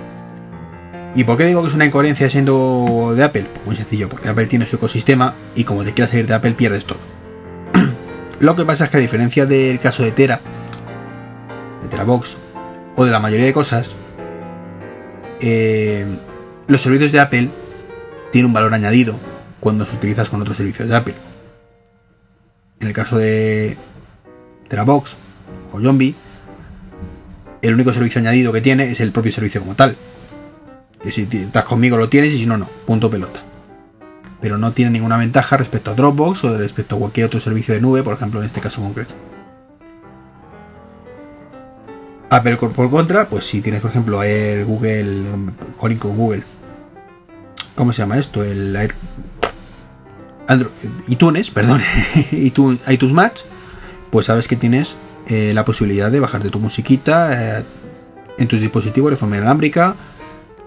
¿Y 1.13 1.26
por 1.26 1.38
qué 1.38 1.46
digo 1.46 1.62
que 1.62 1.67
es 1.67 1.74
una 1.74 1.86
incoherencia 1.86 2.30
siendo 2.30 3.12
de 3.13 3.26
Apple? 3.26 3.46
Pues 3.54 3.65
muy 3.65 3.76
sencillo, 3.76 4.08
porque 4.08 4.30
Apple 4.30 4.46
tiene 4.46 4.65
su 4.67 4.78
ecosistema 4.78 5.34
y 5.54 5.65
como 5.65 5.84
te 5.84 5.91
quieras 5.91 6.12
salir 6.12 6.28
de 6.28 6.34
Apple 6.34 6.54
pierdes 6.54 6.86
todo. 6.86 7.00
Lo 8.39 8.56
que 8.56 8.63
pasa 8.63 8.86
es 8.86 8.89
que 8.89 8.96
a 8.96 9.02
diferencia 9.02 9.46
del 9.46 9.82
caso 9.82 10.04
de 10.04 10.12
Tera, 10.13 10.39
de 12.01 12.05
Terabox 12.05 12.37
o 12.95 13.05
de 13.05 13.11
la 13.11 13.19
mayoría 13.19 13.45
de 13.45 13.53
cosas, 13.53 13.91
eh, 15.39 16.05
los 16.67 16.81
servicios 16.81 17.11
de 17.11 17.19
Apple 17.19 17.49
tienen 18.31 18.47
un 18.47 18.53
valor 18.53 18.73
añadido 18.73 19.15
cuando 19.59 19.85
se 19.85 19.95
utilizas 19.95 20.29
con 20.29 20.41
otros 20.41 20.57
servicios 20.57 20.89
de 20.89 20.95
Apple. 20.95 21.15
En 22.79 22.87
el 22.87 22.93
caso 22.93 23.17
de 23.17 23.77
Terabox 24.67 25.15
o 25.71 25.79
Zombie, 25.79 26.15
el 27.61 27.73
único 27.73 27.93
servicio 27.93 28.19
añadido 28.19 28.51
que 28.51 28.61
tiene 28.61 28.91
es 28.91 28.99
el 28.99 29.11
propio 29.11 29.31
servicio 29.31 29.61
como 29.61 29.75
tal. 29.75 29.95
Si 31.09 31.27
estás 31.31 31.65
conmigo 31.65 31.97
lo 31.97 32.09
tienes 32.09 32.33
y 32.33 32.39
si 32.39 32.45
no, 32.45 32.57
no. 32.57 32.67
Punto 32.85 33.09
pelota. 33.09 33.41
Pero 34.39 34.57
no 34.57 34.71
tiene 34.71 34.91
ninguna 34.91 35.17
ventaja 35.17 35.57
respecto 35.57 35.91
a 35.91 35.93
Dropbox 35.93 36.43
o 36.45 36.57
respecto 36.57 36.95
a 36.95 36.99
cualquier 36.99 37.27
otro 37.27 37.39
servicio 37.39 37.73
de 37.73 37.81
nube, 37.81 38.01
por 38.01 38.15
ejemplo, 38.15 38.39
en 38.39 38.45
este 38.47 38.61
caso 38.61 38.81
concreto. 38.81 39.13
Apple 42.32 42.56
por 42.56 42.89
contra, 42.89 43.28
pues 43.28 43.44
si 43.44 43.62
tienes, 43.62 43.82
por 43.82 43.91
ejemplo, 43.91 44.24
el 44.24 44.63
Google, 44.63 45.26
Calling 45.80 45.98
con 45.98 46.15
Google. 46.15 46.44
¿Cómo 47.76 47.91
se 47.91 48.02
llama 48.02 48.17
esto? 48.17 48.41
El 48.41 48.74
Air, 48.74 48.96
iTunes, 51.10 51.52
perdón, 51.52 51.82
iTunes 52.32 53.13
Match, 53.13 53.41
pues 54.12 54.28
sabes 54.28 54.48
que 54.48 54.56
tienes 54.56 54.96
eh, 55.28 55.52
la 55.54 55.65
posibilidad 55.65 56.10
de 56.10 56.22
bajarte 56.22 56.50
tu 56.50 56.60
musiquita 56.60 57.60
eh, 57.60 57.63
en 58.38 58.48
tus 58.48 58.62
dispositivos 58.62 59.12
de 59.12 59.17
forma 59.17 59.36
inalámbrica, 59.36 59.96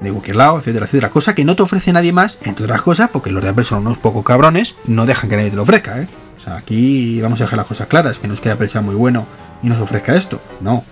de 0.02 0.12
cualquier 0.12 0.36
lado, 0.36 0.58
etcétera, 0.58 0.84
etcétera. 0.84 1.10
Cosa 1.10 1.34
que 1.34 1.46
no 1.46 1.56
te 1.56 1.62
ofrece 1.62 1.94
nadie 1.94 2.12
más, 2.12 2.40
entre 2.42 2.66
otras 2.66 2.82
cosas, 2.82 3.08
porque 3.10 3.30
los 3.30 3.42
de 3.42 3.48
Apple 3.48 3.64
son 3.64 3.86
unos 3.86 3.96
poco 3.96 4.22
cabrones, 4.22 4.76
no 4.86 5.06
dejan 5.06 5.30
que 5.30 5.36
nadie 5.36 5.48
te 5.48 5.56
lo 5.56 5.62
ofrezca, 5.62 5.98
¿eh? 5.98 6.08
O 6.36 6.40
sea, 6.40 6.56
aquí 6.56 7.22
vamos 7.22 7.40
a 7.40 7.44
dejar 7.44 7.56
las 7.56 7.66
cosas 7.66 7.86
claras, 7.86 8.18
que 8.18 8.28
no 8.28 8.34
es 8.34 8.40
que 8.40 8.50
Apple 8.50 8.68
sea 8.68 8.82
muy 8.82 8.94
bueno 8.94 9.26
y 9.62 9.68
nos 9.68 9.80
ofrezca 9.80 10.14
esto, 10.14 10.42
no. 10.60 10.84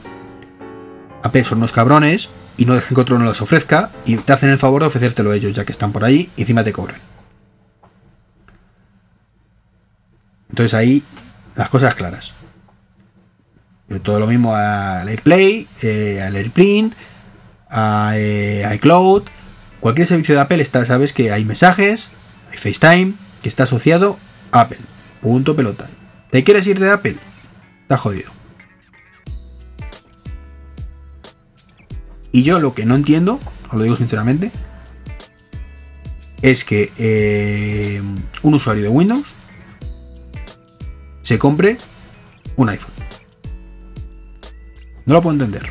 Apple 1.23 1.45
son 1.45 1.59
unos 1.59 1.73
cabrones 1.73 2.31
y 2.57 2.67
no 2.67 2.75
dejan 2.75 2.95
que 2.95 3.01
otro 3.01 3.19
no 3.19 3.25
los 3.25 3.41
ofrezca 3.41 3.91
y 4.05 4.17
te 4.17 4.33
hacen 4.33 4.51
el 4.51 4.59
favor 4.59 4.83
de 4.83 4.89
ofrecértelo 4.89 5.33
ellos, 5.33 5.55
ya 5.55 5.65
que 5.65 5.73
están 5.73 5.93
por 5.93 6.05
ahí 6.05 6.31
y 6.37 6.43
encima 6.43 6.65
te 6.65 6.73
cobran. 6.73 7.01
Entonces 10.51 10.75
ahí 10.75 11.03
las 11.57 11.69
cosas 11.69 11.95
claras. 11.95 12.35
todo 14.03 14.21
lo 14.21 14.27
mismo 14.27 14.55
al 14.55 15.09
AirPlay, 15.09 15.67
eh, 15.83 16.23
al 16.23 16.37
AirPrint, 16.37 16.95
a, 17.69 18.13
eh, 18.17 18.71
iCloud. 18.75 19.25
Cualquier 19.81 20.07
servicio 20.07 20.35
de 20.35 20.41
Apple 20.41 20.63
está, 20.63 20.85
sabes 20.85 21.13
que 21.13 21.33
hay 21.33 21.45
mensajes, 21.45 22.11
hay 22.51 22.59
FaceTime, 22.59 23.15
que 23.43 23.49
está 23.49 23.65
asociado 23.65 24.19
a 24.53 24.63
Apple. 24.63 24.79
Punto 25.21 25.57
pelota. 25.57 25.89
¿Te 26.31 26.45
quieres 26.45 26.67
ir 26.67 26.79
de 26.79 26.91
Apple? 26.91 27.17
Está 27.83 27.97
jodido. 27.99 28.42
Y 32.33 32.43
yo 32.43 32.59
lo 32.61 32.75
que 32.75 32.87
no 32.87 32.95
entiendo, 32.95 33.39
os 33.71 33.75
lo 33.75 33.83
digo 33.85 33.97
sinceramente, 33.97 34.51
es 36.41 36.65
que 36.65 36.93
eh, 36.97 38.03
un 38.43 38.55
usuario 38.55 38.83
de 38.83 38.89
Windows 38.89 39.35
se 41.23 41.39
compre 41.39 41.77
un 42.57 42.71
iPhone. 42.71 42.93
No 45.05 45.15
lo 45.15 45.23
puedo 45.23 45.35
entender. 45.35 45.71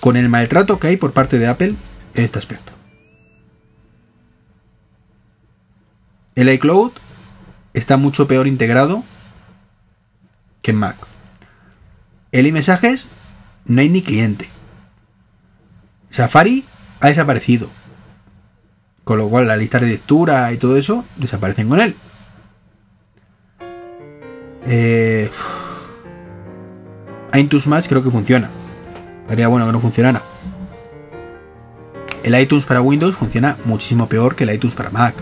Con 0.00 0.16
el 0.16 0.28
maltrato 0.28 0.78
que 0.78 0.88
hay 0.88 0.96
por 0.96 1.12
parte 1.12 1.38
de 1.38 1.48
Apple 1.48 1.74
en 2.14 2.24
este 2.24 2.38
aspecto. 2.38 2.72
El 6.34 6.48
iCloud 6.50 6.92
está 7.74 7.96
mucho 7.96 8.28
peor 8.28 8.46
integrado 8.46 9.02
que 10.62 10.70
en 10.70 10.76
Mac. 10.76 10.96
El 12.30 12.46
iMessages 12.46 13.06
no 13.64 13.80
hay 13.80 13.88
ni 13.88 14.02
cliente. 14.02 14.48
Safari 16.10 16.64
ha 17.00 17.08
desaparecido. 17.08 17.68
Con 19.04 19.18
lo 19.18 19.28
cual 19.28 19.46
la 19.46 19.56
lista 19.56 19.78
de 19.78 19.86
lectura 19.86 20.52
y 20.52 20.58
todo 20.58 20.76
eso 20.76 21.04
desaparecen 21.16 21.68
con 21.68 21.80
él. 21.80 21.94
Eh, 24.66 25.30
Intus 27.34 27.66
Match 27.66 27.88
creo 27.88 28.02
que 28.02 28.10
funciona. 28.10 28.50
Sería 29.28 29.48
bueno 29.48 29.66
que 29.66 29.72
no 29.72 29.80
funcionara. 29.80 30.22
el 32.22 32.38
iTunes 32.38 32.66
para 32.66 32.82
Windows 32.82 33.14
funciona 33.14 33.56
muchísimo 33.64 34.08
peor 34.08 34.34
que 34.36 34.44
el 34.44 34.52
iTunes 34.52 34.76
para 34.76 34.90
Mac. 34.90 35.14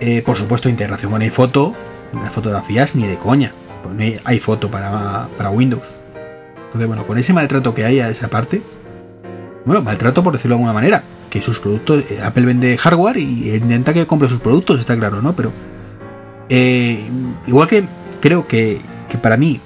Eh, 0.00 0.22
por 0.22 0.36
supuesto, 0.36 0.68
integración 0.68 1.12
con 1.12 1.22
iPhoto, 1.22 1.74
las 2.12 2.32
fotografías 2.32 2.96
ni 2.96 3.06
de 3.06 3.16
coña. 3.18 3.52
Pues 3.84 3.94
no 3.94 4.02
hay 4.02 4.20
iPhoto 4.24 4.68
para, 4.68 5.28
para 5.36 5.50
Windows. 5.50 6.01
Entonces, 6.72 6.88
bueno, 6.88 7.06
con 7.06 7.18
ese 7.18 7.34
maltrato 7.34 7.74
que 7.74 7.84
hay 7.84 8.00
a 8.00 8.08
esa 8.08 8.28
parte, 8.28 8.62
bueno, 9.66 9.82
maltrato 9.82 10.22
por 10.22 10.32
decirlo 10.32 10.56
de 10.56 10.60
alguna 10.60 10.72
manera, 10.72 11.04
que 11.28 11.42
sus 11.42 11.60
productos, 11.60 12.04
eh, 12.10 12.22
Apple 12.22 12.46
vende 12.46 12.78
hardware 12.78 13.18
y 13.18 13.54
intenta 13.54 13.92
que 13.92 14.06
compre 14.06 14.30
sus 14.30 14.40
productos, 14.40 14.80
está 14.80 14.96
claro, 14.96 15.20
¿no? 15.20 15.36
Pero 15.36 15.52
eh, 16.48 17.08
igual 17.46 17.68
que 17.68 17.84
creo 18.20 18.46
que, 18.46 18.80
para 19.20 19.36
mí 19.36 19.60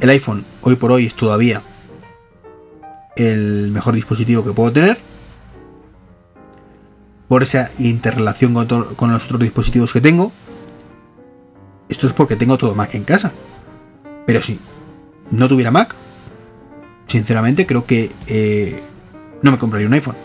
el 0.00 0.10
iPhone 0.10 0.44
hoy 0.62 0.76
por 0.76 0.92
hoy 0.92 1.06
es 1.06 1.14
todavía 1.14 1.62
el 3.16 3.70
mejor 3.72 3.94
dispositivo 3.94 4.44
que 4.44 4.52
puedo 4.52 4.72
tener. 4.72 4.98
Por 7.28 7.42
esa 7.42 7.70
interrelación 7.78 8.54
con, 8.54 9.12
los 9.12 9.24
otros 9.26 9.40
dispositivos 9.40 9.92
que 9.92 10.00
tengo. 10.00 10.32
Esto 11.88 12.06
es 12.06 12.12
porque 12.12 12.36
tengo 12.36 12.56
todo 12.58 12.74
Mac 12.74 12.94
en 12.94 13.04
casa. 13.04 13.32
Pero 14.26 14.42
si 14.42 14.58
no 15.30 15.48
tuviera 15.48 15.70
Mac, 15.70 15.94
sinceramente 17.06 17.66
creo 17.66 17.86
que 17.86 18.10
eh, 18.26 18.82
no 19.42 19.50
me 19.50 19.58
compraría 19.58 19.88
un 19.88 19.94
iPhone. 19.94 20.16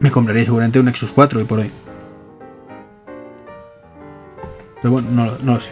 Me 0.00 0.10
compraría 0.10 0.44
seguramente 0.44 0.78
un 0.78 0.86
Nexus 0.86 1.12
4 1.12 1.38
hoy 1.38 1.44
por 1.46 1.60
hoy. 1.60 1.70
Pero 4.82 4.92
bueno, 4.92 5.08
no, 5.10 5.38
no 5.42 5.54
lo 5.54 5.60
sé. 5.60 5.70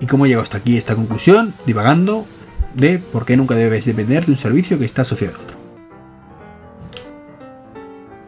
¿Y 0.00 0.06
cómo 0.06 0.26
llego 0.26 0.42
hasta 0.42 0.58
aquí 0.58 0.76
esta 0.76 0.94
conclusión? 0.94 1.54
Divagando 1.66 2.26
de 2.74 2.98
por 2.98 3.24
qué 3.24 3.36
nunca 3.36 3.54
debes 3.54 3.84
depender 3.84 4.26
de 4.26 4.32
un 4.32 4.38
servicio 4.38 4.78
que 4.78 4.84
está 4.84 5.02
asociado 5.02 5.36
a 5.36 5.40
otro. 5.40 5.58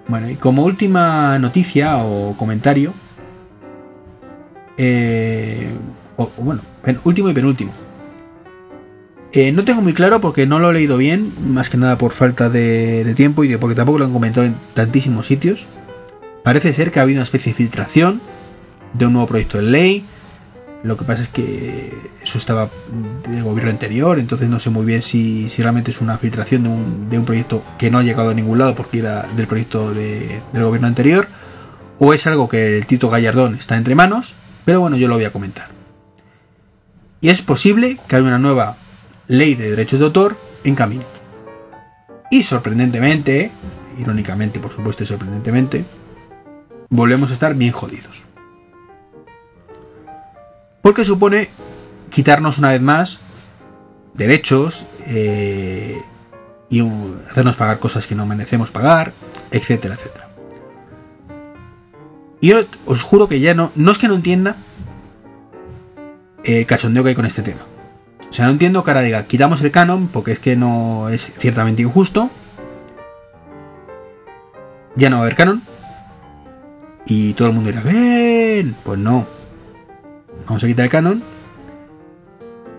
Bueno, 0.08 0.28
y 0.28 0.34
como 0.34 0.64
última 0.64 1.38
noticia 1.38 1.98
o 1.98 2.36
comentario, 2.36 2.92
eh, 4.76 5.72
o, 6.24 6.42
bueno, 6.42 6.62
último 7.04 7.28
y 7.30 7.34
penúltimo. 7.34 7.72
Eh, 9.32 9.52
no 9.52 9.64
tengo 9.64 9.80
muy 9.80 9.92
claro 9.92 10.20
porque 10.20 10.46
no 10.46 10.58
lo 10.58 10.70
he 10.70 10.74
leído 10.74 10.96
bien, 10.96 11.32
más 11.46 11.70
que 11.70 11.76
nada 11.76 11.96
por 11.98 12.12
falta 12.12 12.48
de, 12.48 13.12
tiempo 13.14 13.44
y 13.44 13.48
de, 13.48 13.58
porque 13.58 13.76
tampoco 13.76 13.98
lo 13.98 14.04
han 14.04 14.12
comentado 14.12 14.46
en 14.46 14.54
tantísimos 14.74 15.26
sitios. 15.26 15.66
Parece 16.42 16.72
ser 16.72 16.90
que 16.90 16.98
ha 16.98 17.02
habido 17.02 17.18
una 17.18 17.24
especie 17.24 17.52
de 17.52 17.56
filtración 17.56 18.20
de 18.94 19.06
un 19.06 19.12
nuevo 19.12 19.28
proyecto 19.28 19.58
de 19.58 19.64
ley 19.64 20.04
lo 20.82 20.96
que 20.96 21.04
pasa 21.04 21.22
es 21.22 21.28
que 21.28 21.92
eso 22.22 22.38
estaba 22.38 22.70
del 23.28 23.42
gobierno 23.42 23.70
anterior, 23.70 24.18
entonces 24.18 24.48
no 24.48 24.58
sé 24.58 24.70
muy 24.70 24.86
bien 24.86 25.02
si, 25.02 25.46
realmente 25.58 25.90
es 25.90 26.00
una 26.00 26.16
filtración 26.16 26.62
de 27.10 27.18
un, 27.18 27.24
proyecto 27.24 27.62
que 27.78 27.90
no 27.90 27.98
ha 27.98 28.02
llegado 28.02 28.30
a 28.30 28.34
ningún 28.34 28.58
lado 28.58 28.74
porque 28.74 29.00
era 29.00 29.26
del 29.36 29.46
proyecto 29.46 29.92
del 29.92 30.40
gobierno 30.52 30.86
anterior, 30.86 31.28
o 31.98 32.14
es 32.14 32.26
algo 32.26 32.48
que 32.48 32.78
el 32.78 32.86
Tito 32.86 33.10
Gallardón 33.10 33.56
está 33.56 33.76
entre 33.76 33.94
manos, 33.94 34.36
pero 34.64 34.80
bueno, 34.80 34.96
yo 34.96 35.06
lo 35.06 35.16
voy 35.16 35.24
a 35.24 35.32
comentar. 35.32 35.79
Y 37.20 37.28
es 37.28 37.42
posible 37.42 37.98
que 38.08 38.16
haya 38.16 38.24
una 38.24 38.38
nueva 38.38 38.76
ley 39.26 39.54
de 39.54 39.70
derechos 39.70 39.98
de 40.00 40.06
autor 40.06 40.36
en 40.64 40.74
camino. 40.74 41.04
Y 42.30 42.44
sorprendentemente, 42.44 43.50
irónicamente 43.98 44.60
por 44.60 44.72
supuesto 44.72 45.02
y 45.02 45.06
sorprendentemente, 45.06 45.84
volvemos 46.88 47.30
a 47.30 47.34
estar 47.34 47.54
bien 47.54 47.72
jodidos. 47.72 48.24
Porque 50.82 51.04
supone 51.04 51.50
quitarnos 52.10 52.58
una 52.58 52.70
vez 52.70 52.80
más 52.80 53.20
derechos 54.14 54.86
eh, 55.06 56.00
y 56.70 56.80
hacernos 57.28 57.56
pagar 57.56 57.78
cosas 57.78 58.06
que 58.06 58.14
no 58.14 58.26
merecemos 58.26 58.70
pagar, 58.70 59.12
etcétera, 59.50 59.94
etcétera. 59.94 60.28
Y 62.40 62.48
yo 62.48 62.64
os 62.86 63.02
juro 63.02 63.28
que 63.28 63.40
ya 63.40 63.54
no, 63.54 63.70
no 63.74 63.92
es 63.92 63.98
que 63.98 64.08
no 64.08 64.14
entienda 64.14 64.56
el 66.44 66.66
cachondeo 66.66 67.02
que 67.02 67.10
hay 67.10 67.14
con 67.14 67.26
este 67.26 67.42
tema. 67.42 67.60
O 68.28 68.32
sea, 68.32 68.44
no 68.44 68.52
entiendo 68.52 68.84
que 68.84 68.90
ahora 68.90 69.02
diga, 69.02 69.24
quitamos 69.24 69.62
el 69.62 69.70
canon 69.70 70.08
porque 70.08 70.32
es 70.32 70.38
que 70.38 70.56
no 70.56 71.08
es 71.08 71.32
ciertamente 71.38 71.82
injusto. 71.82 72.30
Ya 74.96 75.10
no 75.10 75.16
va 75.16 75.22
a 75.22 75.26
haber 75.26 75.36
canon. 75.36 75.62
Y 77.06 77.32
todo 77.32 77.48
el 77.48 77.54
mundo 77.54 77.70
dirá, 77.70 77.82
ven, 77.82 78.76
pues 78.84 78.98
no 78.98 79.40
vamos 80.50 80.64
a 80.64 80.66
quitar 80.66 80.84
el 80.84 80.90
canon, 80.90 81.22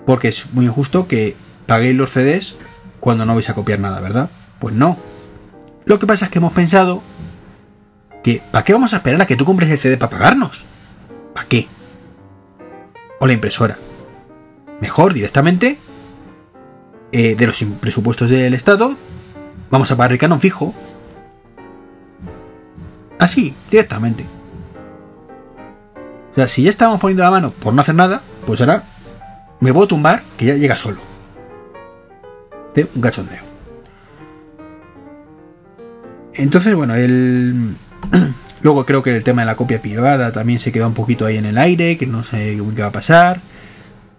porque 0.06 0.28
es 0.28 0.52
muy 0.54 0.66
injusto 0.66 1.08
que 1.08 1.36
paguéis 1.68 1.96
los 1.96 2.12
CDs 2.12 2.58
cuando 3.00 3.26
no 3.26 3.34
vais 3.34 3.50
a 3.50 3.54
copiar 3.54 3.80
nada, 3.80 4.02
¿verdad? 4.02 4.30
Pues 4.60 4.76
no. 4.76 4.98
Lo 5.86 5.98
que 5.98 6.06
pasa 6.06 6.26
es 6.26 6.32
que 6.32 6.40
hemos 6.40 6.54
pensado 6.54 7.02
que 8.24 8.44
¿para 8.52 8.64
qué 8.64 8.74
vamos 8.74 8.94
a 8.94 8.98
esperar 8.98 9.22
a 9.22 9.26
que 9.26 9.38
tú 9.38 9.46
compres 9.46 9.70
el 9.72 9.80
CD 9.80 9.98
para 9.98 10.12
pagarnos? 10.12 10.66
¿Para 11.34 11.48
qué? 11.48 11.68
O 13.22 13.28
la 13.28 13.34
impresora. 13.34 13.78
Mejor 14.82 15.14
directamente 15.14 15.78
eh, 17.12 17.36
de 17.36 17.48
los 17.48 17.64
presupuestos 17.80 18.30
del 18.30 18.54
Estado 18.56 18.96
vamos 19.70 19.92
a 19.92 19.96
pagar 19.96 20.12
el 20.12 20.18
canon 20.18 20.42
fijo. 20.42 20.74
Así, 23.20 23.54
directamente. 23.70 24.26
O 26.32 26.36
sea, 26.36 26.48
si 26.48 26.64
ya 26.64 26.72
estábamos 26.72 27.00
poniendo 27.00 27.24
la 27.24 27.30
mano 27.30 27.52
por 27.52 27.74
no 27.74 27.82
hacer 27.82 27.94
nada, 27.94 28.22
pues 28.48 28.60
ahora 28.60 28.86
me 29.60 29.70
voy 29.70 29.86
a 29.86 29.88
tumbar 29.88 30.24
que 30.38 30.46
ya 30.46 30.56
llega 30.56 30.76
solo. 30.76 30.98
De 32.74 32.90
un 32.96 33.02
cachondeo. 33.02 33.44
Entonces, 36.34 36.74
bueno, 36.74 36.96
el. 36.96 37.76
Luego 38.62 38.86
creo 38.86 39.02
que 39.04 39.16
el 39.16 39.24
tema 39.24 39.42
de 39.42 39.48
la 39.48 39.56
copia 39.56 39.82
privada 39.82 40.32
también 40.32 40.60
se 40.60 40.72
quedó 40.72 40.88
un 40.88 40.94
poquito 40.94 41.26
ahí 41.26 41.38
en 41.38 41.46
el 41.46 41.58
aire, 41.58 41.98
que 41.98 42.06
no 42.06 42.24
sé 42.24 42.58
qué 42.76 42.82
va 42.82 42.90
a 42.90 42.92
pasar. 42.92 43.42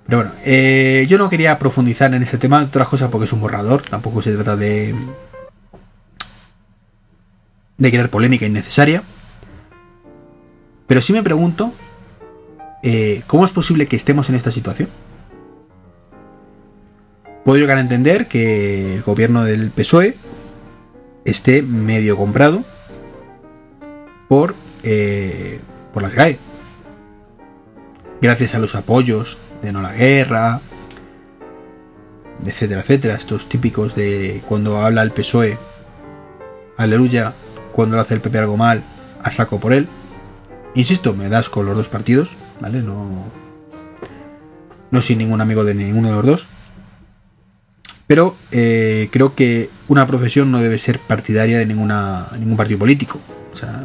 Pero 0.06 0.18
bueno, 0.18 0.32
eh, 0.44 1.06
yo 1.08 1.16
no 1.18 1.30
quería 1.30 1.58
profundizar 1.58 2.12
en 2.12 2.22
ese 2.22 2.38
tema, 2.38 2.62
otras 2.62 2.88
cosas 2.88 3.08
porque 3.10 3.26
es 3.26 3.32
un 3.32 3.40
borrador, 3.40 3.82
tampoco 3.82 4.20
se 4.20 4.34
trata 4.34 4.56
de. 4.56 4.94
de 7.78 7.90
crear 7.90 8.10
polémica 8.10 8.46
innecesaria. 8.46 9.02
Pero 10.88 11.00
sí 11.00 11.12
me 11.12 11.22
pregunto 11.22 11.72
eh, 12.82 13.22
¿cómo 13.28 13.44
es 13.44 13.52
posible 13.52 13.86
que 13.86 13.96
estemos 13.96 14.28
en 14.28 14.34
esta 14.34 14.50
situación? 14.50 14.88
Puedo 17.44 17.58
llegar 17.58 17.78
a 17.78 17.80
entender 17.80 18.26
que 18.26 18.94
el 18.94 19.02
gobierno 19.02 19.44
del 19.44 19.70
PSOE 19.70 20.16
esté 21.24 21.62
medio 21.62 22.16
comprado 22.16 22.64
por, 24.32 24.54
eh, 24.82 25.60
por 25.92 26.02
las 26.02 26.14
GAE. 26.14 26.38
Gracias 28.22 28.54
a 28.54 28.58
los 28.58 28.74
apoyos 28.74 29.36
de 29.62 29.72
no 29.72 29.82
la 29.82 29.92
guerra, 29.92 30.62
etcétera, 32.46 32.80
etcétera. 32.80 33.14
Estos 33.14 33.50
típicos 33.50 33.94
de 33.94 34.42
cuando 34.48 34.78
habla 34.78 35.02
el 35.02 35.10
PSOE, 35.10 35.58
aleluya, 36.78 37.34
cuando 37.74 37.96
lo 37.96 38.00
hace 38.00 38.14
el 38.14 38.22
PP 38.22 38.38
algo 38.38 38.56
mal, 38.56 38.82
a 39.22 39.30
saco 39.30 39.60
por 39.60 39.74
él. 39.74 39.86
Insisto, 40.74 41.12
me 41.12 41.28
das 41.28 41.50
con 41.50 41.66
los 41.66 41.76
dos 41.76 41.90
partidos, 41.90 42.30
¿vale? 42.58 42.80
No, 42.80 43.26
no 44.90 45.02
soy 45.02 45.16
ningún 45.16 45.42
amigo 45.42 45.62
de 45.62 45.74
ninguno 45.74 46.08
de 46.08 46.14
los 46.14 46.24
dos. 46.24 46.46
Pero 48.06 48.34
eh, 48.50 49.10
creo 49.12 49.34
que 49.34 49.68
una 49.88 50.06
profesión 50.06 50.50
no 50.50 50.60
debe 50.60 50.78
ser 50.78 51.00
partidaria 51.00 51.58
de 51.58 51.66
ninguna, 51.66 52.28
ningún 52.38 52.56
partido 52.56 52.78
político. 52.78 53.20
O 53.52 53.54
sea, 53.54 53.84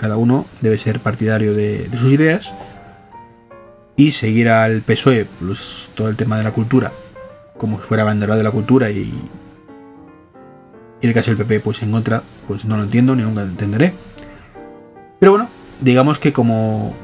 cada 0.00 0.16
uno 0.16 0.46
debe 0.60 0.78
ser 0.78 1.00
partidario 1.00 1.54
de, 1.54 1.88
sus 1.92 2.10
ideas 2.10 2.52
y 3.96 4.12
seguir 4.12 4.48
al 4.48 4.80
PSOE, 4.80 5.26
pues, 5.40 5.90
todo 5.94 6.08
el 6.08 6.16
tema 6.16 6.38
de 6.38 6.44
la 6.44 6.52
cultura, 6.52 6.92
como 7.58 7.78
si 7.78 7.82
fuera 7.84 8.02
abanderado 8.02 8.38
de 8.38 8.44
la 8.44 8.50
cultura 8.50 8.90
y, 8.90 9.12
y 11.00 11.06
el 11.06 11.12
caso 11.12 11.30
del 11.30 11.38
PP, 11.38 11.60
pues 11.60 11.82
en 11.82 11.92
contra, 11.92 12.22
pues 12.48 12.64
no 12.64 12.76
lo 12.76 12.84
entiendo 12.84 13.14
ni 13.14 13.22
nunca 13.22 13.42
lo 13.42 13.48
entenderé. 13.48 13.92
Pero 15.18 15.32
bueno, 15.32 15.48
digamos 15.80 16.18
que 16.18 16.32
como 16.32 16.94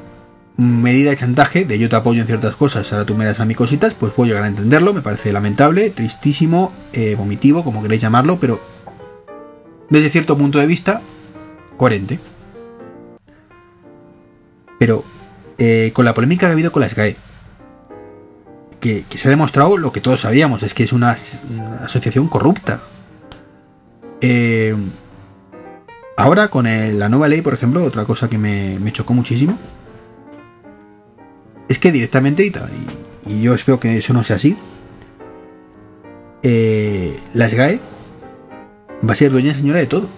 medida 0.57 1.11
de 1.11 1.17
chantaje, 1.17 1.67
de 1.67 1.79
yo 1.79 1.89
te 1.89 1.97
apoyo 1.97 2.23
en 2.23 2.27
ciertas 2.27 2.57
cosas, 2.57 2.91
ahora 2.93 3.05
tú 3.05 3.15
me 3.15 3.27
das 3.27 3.41
a 3.41 3.45
mí 3.45 3.55
cositas, 3.55 3.95
pues 3.95 4.13
puedo 4.13 4.29
llegar 4.29 4.45
a 4.45 4.49
entenderlo, 4.49 4.95
me 4.95 5.03
parece 5.03 5.33
lamentable, 5.33 5.91
tristísimo, 5.91 6.73
eh, 6.95 7.15
vomitivo, 7.15 7.63
como 7.63 7.83
queréis 7.83 8.01
llamarlo, 8.01 8.39
pero 8.41 8.59
desde 9.91 10.09
cierto 10.09 10.37
punto 10.37 10.59
de 10.59 10.67
vista, 10.67 11.03
coherente. 11.77 12.19
Pero 14.79 15.05
eh, 15.59 15.91
con 15.95 16.05
la 16.05 16.15
polémica 16.15 16.41
que 16.41 16.47
ha 16.47 16.53
habido 16.53 16.73
con 16.73 16.83
las 16.83 16.95
GAE, 16.95 17.17
que, 18.81 19.05
se 19.15 19.29
ha 19.29 19.31
demostrado 19.31 19.77
lo 19.79 19.91
que 19.93 20.01
todos 20.01 20.21
sabíamos, 20.21 20.63
es 20.63 20.75
que 20.75 20.85
es 20.85 20.93
una, 20.93 21.17
asociación 21.83 22.29
corrupta. 22.29 22.81
Eh, 24.21 24.77
ahora 26.17 26.49
con 26.49 26.67
la 26.67 27.09
nueva 27.09 27.29
ley, 27.29 27.43
por 27.43 27.55
ejemplo, 27.55 27.85
otra 27.85 28.05
cosa 28.05 28.29
que 28.29 28.39
me 28.39 28.93
chocó 28.93 29.15
muchísimo, 29.15 29.59
es 31.69 31.79
que 31.79 31.93
directamente, 31.93 32.45
y, 32.47 32.53
y 33.33 33.43
yo 33.43 33.55
espero 33.55 33.81
que 33.81 33.99
eso 33.99 34.13
no 34.13 34.23
sea 34.23 34.37
así, 34.37 34.57
eh, 36.43 37.19
la 37.35 37.49
SGAE 37.49 37.81
va 39.07 39.13
a 39.13 39.17
ser 39.17 39.33
dueña 39.33 39.53
señora 39.55 39.81
de 39.81 39.87
todo. 39.87 40.09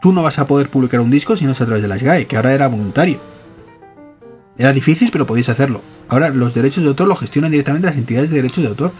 Tú 0.00 0.12
no 0.12 0.22
vas 0.22 0.38
a 0.38 0.46
poder 0.46 0.70
publicar 0.70 1.00
un 1.00 1.10
disco 1.10 1.36
si 1.36 1.44
no 1.44 1.52
es 1.52 1.60
a 1.60 1.66
través 1.66 1.82
de 1.82 1.88
la 1.88 1.98
SGAE, 1.98 2.26
que 2.26 2.36
ahora 2.36 2.52
era 2.52 2.68
voluntario. 2.68 3.20
Era 4.56 4.72
difícil, 4.72 5.10
pero 5.10 5.26
podéis 5.26 5.48
hacerlo. 5.48 5.82
Ahora 6.08 6.30
los 6.30 6.54
derechos 6.54 6.82
de 6.82 6.90
autor 6.90 7.08
lo 7.08 7.16
gestionan 7.16 7.50
directamente 7.50 7.86
las 7.86 7.96
entidades 7.96 8.30
de 8.30 8.36
derechos 8.36 8.62
de 8.62 8.68
autor. 8.68 8.92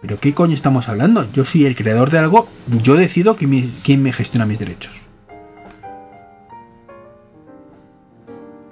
¿Pero 0.00 0.20
qué 0.20 0.34
coño 0.34 0.54
estamos 0.54 0.88
hablando? 0.88 1.26
Yo 1.32 1.44
soy 1.44 1.64
el 1.64 1.76
creador 1.76 2.10
de 2.10 2.18
algo, 2.18 2.46
yo 2.82 2.94
decido 2.96 3.36
quién 3.36 4.02
me 4.02 4.12
gestiona 4.12 4.44
mis 4.44 4.58
derechos. 4.58 5.02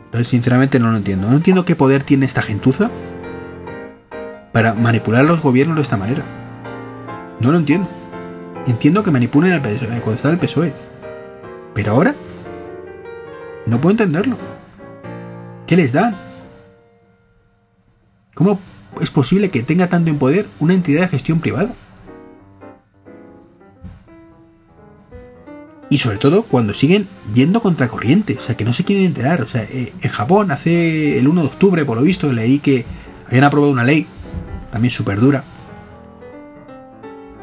Entonces, 0.06 0.28
sinceramente 0.28 0.78
no 0.78 0.90
lo 0.90 0.98
entiendo. 0.98 1.30
No 1.30 1.36
entiendo 1.36 1.64
qué 1.64 1.74
poder 1.74 2.02
tiene 2.02 2.26
esta 2.26 2.42
gentuza 2.42 2.90
para 4.52 4.74
manipular 4.74 5.22
a 5.22 5.24
los 5.24 5.40
gobiernos 5.40 5.76
de 5.76 5.82
esta 5.82 5.96
manera. 5.96 6.22
No 7.40 7.50
lo 7.50 7.56
entiendo. 7.56 7.88
Entiendo 8.66 9.02
que 9.02 9.10
manipulen 9.10 9.54
al 9.54 9.62
PSOE, 9.62 10.32
el 10.32 10.38
PSOE. 10.38 10.91
Pero 11.74 11.92
ahora 11.92 12.14
no 13.66 13.80
puedo 13.80 13.92
entenderlo. 13.92 14.36
¿Qué 15.66 15.76
les 15.76 15.92
dan? 15.92 16.16
¿Cómo 18.34 18.58
es 19.00 19.10
posible 19.10 19.48
que 19.48 19.62
tenga 19.62 19.88
tanto 19.88 20.10
en 20.10 20.18
poder 20.18 20.46
una 20.58 20.74
entidad 20.74 21.02
de 21.02 21.08
gestión 21.08 21.40
privada? 21.40 21.72
Y 25.88 25.98
sobre 25.98 26.16
todo 26.16 26.44
cuando 26.44 26.72
siguen 26.72 27.06
yendo 27.34 27.60
contra 27.60 27.88
corriente, 27.88 28.36
o 28.38 28.40
sea, 28.40 28.56
que 28.56 28.64
no 28.64 28.72
se 28.72 28.82
quieren 28.82 29.04
enterar. 29.04 29.42
O 29.42 29.48
sea, 29.48 29.62
eh, 29.64 29.92
en 30.00 30.10
Japón 30.10 30.50
hace 30.50 31.18
el 31.18 31.28
1 31.28 31.42
de 31.42 31.46
octubre, 31.46 31.84
por 31.84 31.98
lo 31.98 32.02
visto, 32.02 32.32
leí 32.32 32.60
que 32.60 32.86
habían 33.26 33.44
aprobado 33.44 33.70
una 33.70 33.84
ley, 33.84 34.06
también 34.70 34.90
súper 34.90 35.20
dura, 35.20 35.44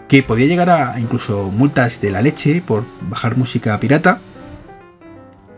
que 0.10 0.24
podía 0.24 0.48
llegar 0.48 0.70
a 0.72 1.00
incluso 1.00 1.52
multas 1.52 2.02
de 2.02 2.12
la 2.12 2.22
leche 2.22 2.62
por 2.66 2.84
bajar 3.10 3.38
música 3.38 3.80
pirata, 3.80 4.20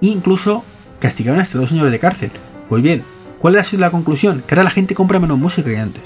e 0.01 0.07
incluso 0.07 0.63
castigaron 0.99 1.39
hasta 1.39 1.57
dos 1.57 1.71
años 1.71 1.89
de 1.89 1.99
cárcel. 1.99 2.31
Pues 2.69 2.83
bien, 2.83 3.03
¿cuál 3.39 3.57
ha 3.57 3.63
sido 3.63 3.81
la 3.81 3.91
conclusión? 3.91 4.43
Que 4.45 4.53
ahora 4.53 4.65
la 4.65 4.69
gente 4.69 4.93
compra 4.93 5.19
menos 5.19 5.39
música 5.39 5.69
que 5.69 5.79
antes. 5.79 6.03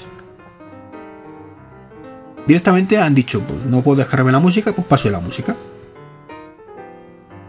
Directamente 2.46 2.98
han 2.98 3.14
dicho, 3.14 3.40
pues 3.40 3.66
no 3.66 3.82
puedo 3.82 3.98
dejarme 3.98 4.30
la 4.30 4.38
música, 4.38 4.72
pues 4.72 4.86
paso 4.86 5.08
de 5.08 5.12
la 5.12 5.20
música. 5.20 5.56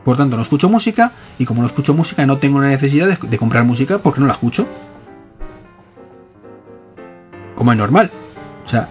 Por 0.03 0.17
tanto, 0.17 0.36
no 0.36 0.41
escucho 0.41 0.69
música 0.69 1.12
y 1.38 1.45
como 1.45 1.62
no 1.62 1.67
escucho 1.67 1.93
música 1.93 2.25
no 2.25 2.38
tengo 2.38 2.60
la 2.60 2.67
necesidad 2.67 3.19
de, 3.19 3.38
comprar 3.38 3.65
música 3.65 3.99
porque 3.99 4.19
no 4.19 4.25
la 4.25 4.33
escucho. 4.33 4.65
Como 7.55 7.71
es 7.71 7.77
normal. 7.77 8.10
O 8.65 8.67
sea, 8.67 8.89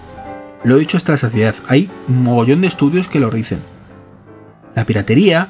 lo 0.64 0.76
he 0.76 0.80
dicho 0.80 0.96
hasta 0.96 1.12
la 1.12 1.18
saciedad. 1.18 1.54
Hay 1.68 1.90
un 2.08 2.22
mogollón 2.22 2.60
de 2.60 2.68
estudios 2.68 3.08
que 3.08 3.20
lo 3.20 3.30
dicen. 3.30 3.60
La 4.74 4.84
piratería 4.84 5.48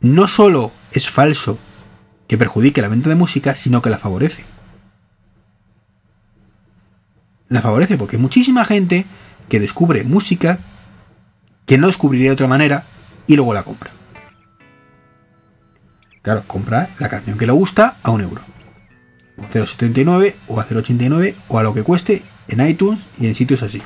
no 0.00 0.28
solo 0.28 0.72
es 0.92 1.08
falso 1.08 1.58
que 2.28 2.38
perjudique 2.38 2.82
la 2.82 2.88
venta 2.88 3.08
de 3.08 3.14
música, 3.14 3.54
sino 3.54 3.82
que 3.82 3.90
la 3.90 3.98
favorece. 3.98 4.44
La 7.48 7.62
favorece 7.62 7.96
porque 7.96 8.16
hay 8.16 8.22
muchísima 8.22 8.64
gente 8.64 9.06
que 9.48 9.60
descubre 9.60 10.02
música 10.02 10.58
que 11.64 11.78
no 11.78 11.86
descubriría 11.86 12.30
de 12.30 12.34
otra 12.34 12.48
manera 12.48 12.84
y 13.26 13.36
luego 13.36 13.54
la 13.54 13.62
compra. 13.62 13.90
Claro, 16.22 16.42
compra 16.46 16.90
la 16.98 17.08
canción 17.08 17.38
que 17.38 17.46
le 17.46 17.52
gusta 17.52 17.98
a 18.02 18.10
un 18.10 18.20
euro. 18.20 18.42
A 19.38 19.48
0,79 19.50 20.34
o 20.48 20.60
a 20.60 20.66
0,89 20.66 21.34
o 21.48 21.58
a 21.58 21.62
lo 21.62 21.72
que 21.72 21.84
cueste 21.84 22.22
en 22.48 22.66
iTunes 22.66 23.06
y 23.20 23.28
en 23.28 23.34
sitios 23.34 23.62
así. 23.62 23.80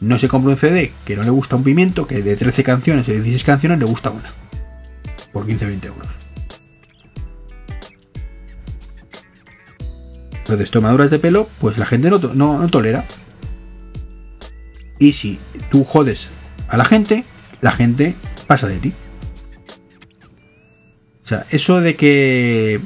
No 0.00 0.18
se 0.18 0.28
compra 0.28 0.52
un 0.52 0.58
CD 0.58 0.92
que 1.04 1.16
no 1.16 1.22
le 1.22 1.30
gusta 1.30 1.56
un 1.56 1.64
pimiento, 1.64 2.06
que 2.06 2.22
de 2.22 2.36
13 2.36 2.62
canciones 2.64 3.08
o 3.08 3.12
16 3.12 3.44
canciones 3.44 3.78
le 3.78 3.86
gusta 3.86 4.10
una. 4.10 4.32
Por 5.32 5.46
15-20 5.46 5.84
euros. 5.86 6.08
Entonces, 10.38 10.70
tomaduras 10.70 11.10
de 11.10 11.18
pelo, 11.18 11.48
pues 11.60 11.78
la 11.78 11.86
gente 11.86 12.08
no, 12.10 12.18
no 12.18 12.68
tolera. 12.68 13.04
Y 14.98 15.12
si 15.12 15.38
tú 15.70 15.84
jodes 15.84 16.28
a 16.68 16.76
la 16.76 16.84
gente, 16.84 17.24
la 17.60 17.72
gente 17.72 18.14
pasa 18.46 18.68
de 18.68 18.78
ti. 18.78 18.92
O 21.24 21.28
sea, 21.28 21.44
eso 21.50 21.80
de 21.80 21.96
que 21.96 22.80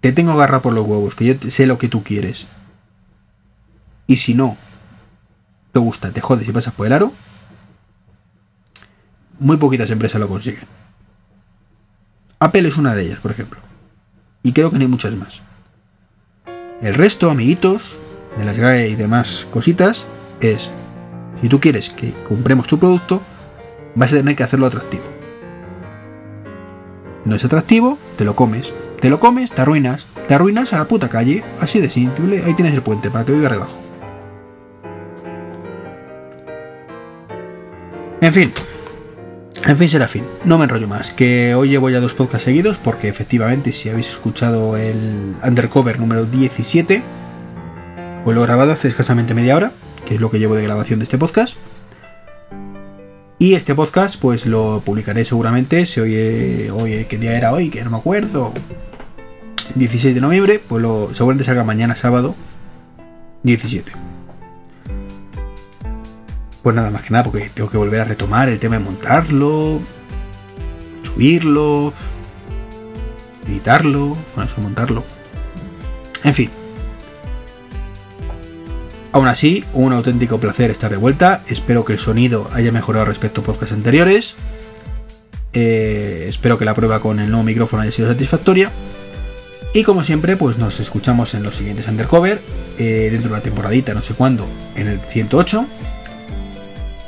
te 0.00 0.12
tengo 0.12 0.36
garra 0.36 0.60
por 0.60 0.74
los 0.74 0.86
huevos, 0.86 1.14
que 1.14 1.24
yo 1.24 1.50
sé 1.50 1.66
lo 1.66 1.78
que 1.78 1.88
tú 1.88 2.02
quieres. 2.02 2.46
Y 4.06 4.16
si 4.16 4.34
no 4.34 4.56
te 5.72 5.78
gusta, 5.78 6.10
te 6.10 6.20
jodes 6.20 6.48
y 6.48 6.52
pasas 6.52 6.74
por 6.74 6.86
el 6.86 6.92
aro, 6.92 7.12
muy 9.38 9.56
poquitas 9.56 9.90
empresas 9.90 10.20
lo 10.20 10.28
consiguen. 10.28 10.64
Apple 12.38 12.68
es 12.68 12.76
una 12.76 12.94
de 12.94 13.04
ellas, 13.04 13.20
por 13.20 13.30
ejemplo. 13.30 13.60
Y 14.42 14.52
creo 14.52 14.70
que 14.70 14.78
no 14.78 14.82
hay 14.82 14.88
muchas 14.88 15.14
más. 15.14 15.42
El 16.80 16.94
resto, 16.94 17.30
amiguitos, 17.30 17.98
de 18.38 18.44
las 18.44 18.56
GAE 18.56 18.88
y 18.88 18.96
demás 18.96 19.46
cositas, 19.50 20.06
es, 20.40 20.70
si 21.42 21.48
tú 21.48 21.60
quieres 21.60 21.90
que 21.90 22.14
compremos 22.26 22.66
tu 22.66 22.78
producto, 22.78 23.22
vas 23.94 24.12
a 24.12 24.16
tener 24.16 24.36
que 24.36 24.44
hacerlo 24.44 24.66
atractivo 24.66 25.20
no 27.24 27.36
es 27.36 27.44
atractivo, 27.44 27.98
te 28.16 28.24
lo 28.24 28.34
comes. 28.34 28.72
Te 29.00 29.08
lo 29.08 29.20
comes, 29.20 29.50
te 29.50 29.62
arruinas. 29.62 30.08
Te 30.28 30.34
arruinas 30.34 30.72
a 30.72 30.78
la 30.78 30.88
puta 30.88 31.08
calle. 31.08 31.42
Así 31.60 31.80
de 31.80 31.90
simple. 31.90 32.42
Ahí 32.44 32.54
tienes 32.54 32.74
el 32.74 32.82
puente 32.82 33.10
para 33.10 33.24
que 33.24 33.32
viva 33.32 33.48
debajo. 33.48 33.79
En 38.20 38.32
fin. 38.32 38.52
En 39.66 39.76
fin, 39.76 39.88
será 39.88 40.08
fin. 40.08 40.24
No 40.44 40.58
me 40.58 40.64
enrollo 40.64 40.88
más. 40.88 41.12
Que 41.12 41.54
hoy 41.54 41.68
llevo 41.68 41.90
ya 41.90 42.00
dos 42.00 42.14
podcasts 42.14 42.44
seguidos. 42.44 42.78
Porque 42.78 43.08
efectivamente, 43.08 43.72
si 43.72 43.88
habéis 43.88 44.08
escuchado 44.08 44.76
el 44.76 45.34
Undercover 45.44 45.98
número 45.98 46.24
17, 46.24 47.02
pues 48.24 48.34
lo 48.34 48.42
he 48.42 48.46
grabado 48.46 48.72
hace 48.72 48.88
escasamente 48.88 49.34
media 49.34 49.56
hora. 49.56 49.72
Que 50.06 50.14
es 50.14 50.20
lo 50.20 50.30
que 50.30 50.38
llevo 50.38 50.54
de 50.54 50.62
grabación 50.62 50.98
de 50.98 51.04
este 51.04 51.18
podcast. 51.18 51.56
Y 53.38 53.54
este 53.54 53.74
podcast, 53.74 54.20
pues 54.20 54.46
lo 54.46 54.82
publicaré 54.84 55.24
seguramente. 55.24 55.86
Si 55.86 56.00
hoy, 56.00 56.68
hoy 56.70 57.06
¿qué 57.06 57.16
día 57.16 57.36
era 57.36 57.52
hoy? 57.52 57.70
Que 57.70 57.82
no 57.84 57.90
me 57.90 57.96
acuerdo. 57.96 58.52
16 59.74 60.14
de 60.14 60.20
noviembre, 60.20 60.58
pues 60.58 60.82
lo, 60.82 61.14
seguramente 61.14 61.44
salga 61.44 61.64
mañana 61.64 61.94
sábado 61.94 62.34
17. 63.42 64.09
Pues 66.62 66.76
nada 66.76 66.90
más 66.90 67.02
que 67.02 67.10
nada, 67.10 67.24
porque 67.24 67.50
tengo 67.52 67.70
que 67.70 67.78
volver 67.78 68.00
a 68.00 68.04
retomar 68.04 68.48
el 68.48 68.58
tema 68.58 68.78
de 68.78 68.84
montarlo, 68.84 69.80
subirlo, 71.02 71.92
editarlo, 73.46 74.16
bueno, 74.34 74.50
eso 74.50 74.60
montarlo. 74.60 75.04
En 76.22 76.34
fin, 76.34 76.50
Aún 79.12 79.26
así, 79.26 79.64
un 79.72 79.92
auténtico 79.92 80.38
placer 80.38 80.70
estar 80.70 80.90
de 80.90 80.96
vuelta. 80.96 81.42
Espero 81.48 81.84
que 81.84 81.92
el 81.92 81.98
sonido 81.98 82.48
haya 82.52 82.70
mejorado 82.70 83.06
respecto 83.06 83.40
a 83.40 83.44
podcasts 83.44 83.74
anteriores. 83.74 84.36
Eh, 85.52 86.26
espero 86.28 86.58
que 86.58 86.64
la 86.64 86.74
prueba 86.74 87.00
con 87.00 87.18
el 87.18 87.28
nuevo 87.28 87.42
micrófono 87.42 87.82
haya 87.82 87.90
sido 87.90 88.08
satisfactoria. 88.08 88.70
Y 89.74 89.82
como 89.82 90.04
siempre, 90.04 90.36
pues 90.36 90.58
nos 90.58 90.78
escuchamos 90.78 91.34
en 91.34 91.42
los 91.42 91.56
siguientes 91.56 91.88
undercover. 91.88 92.40
Eh, 92.78 93.08
dentro 93.10 93.30
de 93.30 93.36
la 93.36 93.42
temporadita, 93.42 93.94
no 93.94 94.02
sé 94.02 94.14
cuándo, 94.14 94.46
en 94.76 94.86
el 94.86 95.00
108. 95.00 95.66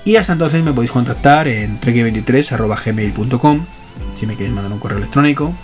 Y 0.04 0.16
hasta 0.16 0.32
entonces 0.32 0.64
me 0.64 0.72
podéis 0.72 0.92
contactar 0.92 1.46
en 1.46 1.80
trek23.gmail.com 1.80 3.64
si 4.18 4.26
me 4.26 4.36
queréis 4.36 4.54
mandar 4.54 4.72
un 4.72 4.78
correo 4.78 4.98
electrónico. 4.98 5.54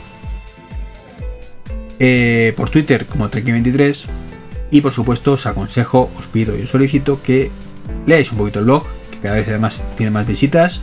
Eh, 2.01 2.53
por 2.57 2.71
Twitter 2.71 3.07
como 3.07 3.29
trek23 3.29 4.05
y 4.71 4.81
por 4.81 4.93
supuesto 4.93 5.33
os 5.33 5.47
aconsejo, 5.47 6.11
os 6.17 6.27
pido 6.29 6.57
y 6.57 6.63
os 6.63 6.71
solicito 6.71 7.21
que 7.23 7.51
leáis 8.07 8.31
un 8.31 8.39
poquito 8.39 8.61
el 8.61 8.67
blog, 8.67 8.85
que 9.11 9.19
cada 9.19 9.37
vez 9.37 9.49
además 9.49 9.85
tiene 9.97 10.11
más 10.11 10.27
visitas. 10.27 10.83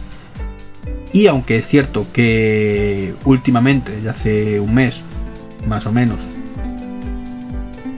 Y 1.14 1.28
aunque 1.28 1.58
es 1.58 1.68
cierto 1.68 2.06
que 2.12 3.14
últimamente, 3.24 3.94
desde 3.94 4.10
hace 4.10 4.60
un 4.60 4.74
mes, 4.74 5.04
más 5.66 5.86
o 5.86 5.94
menos, 5.94 6.20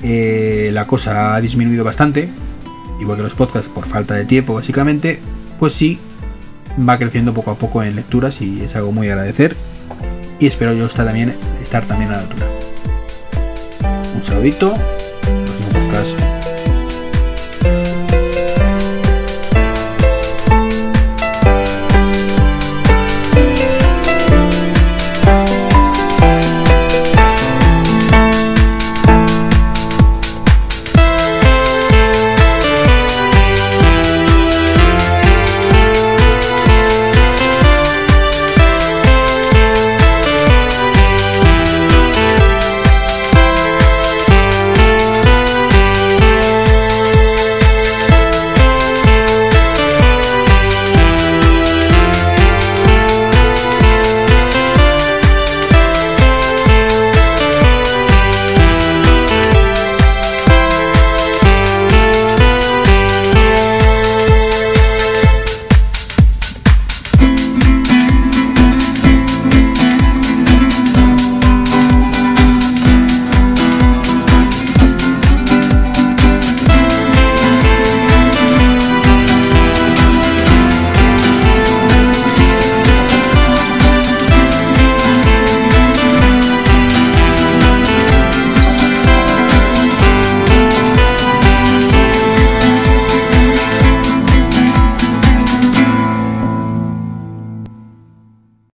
eh, 0.04 0.70
la 0.72 0.86
cosa 0.86 1.36
ha 1.36 1.42
disminuido 1.42 1.84
bastante, 1.84 2.30
igual 3.02 3.18
que 3.18 3.24
los 3.24 3.34
podcasts 3.34 3.70
por 3.70 3.88
falta 3.88 4.14
de 4.14 4.26
tiempo 4.26 4.54
básicamente, 4.54 5.20
pues 5.60 5.74
sí, 5.74 6.00
va 6.78 6.98
creciendo 6.98 7.34
poco 7.34 7.52
a 7.52 7.56
poco 7.56 7.84
en 7.84 7.96
lecturas 7.96 8.42
y 8.42 8.62
es 8.62 8.76
algo 8.76 8.92
muy 8.92 9.10
agradecer. 9.10 9.56
Y 10.40 10.48
espero 10.48 10.74
yo 10.74 10.86
estar 10.86 11.06
también, 11.06 11.36
estar 11.62 11.86
también 11.86 12.12
a 12.12 12.18
la 12.18 12.22
altura. 12.22 12.48
Un 14.16 14.24
saludito. 14.24 14.74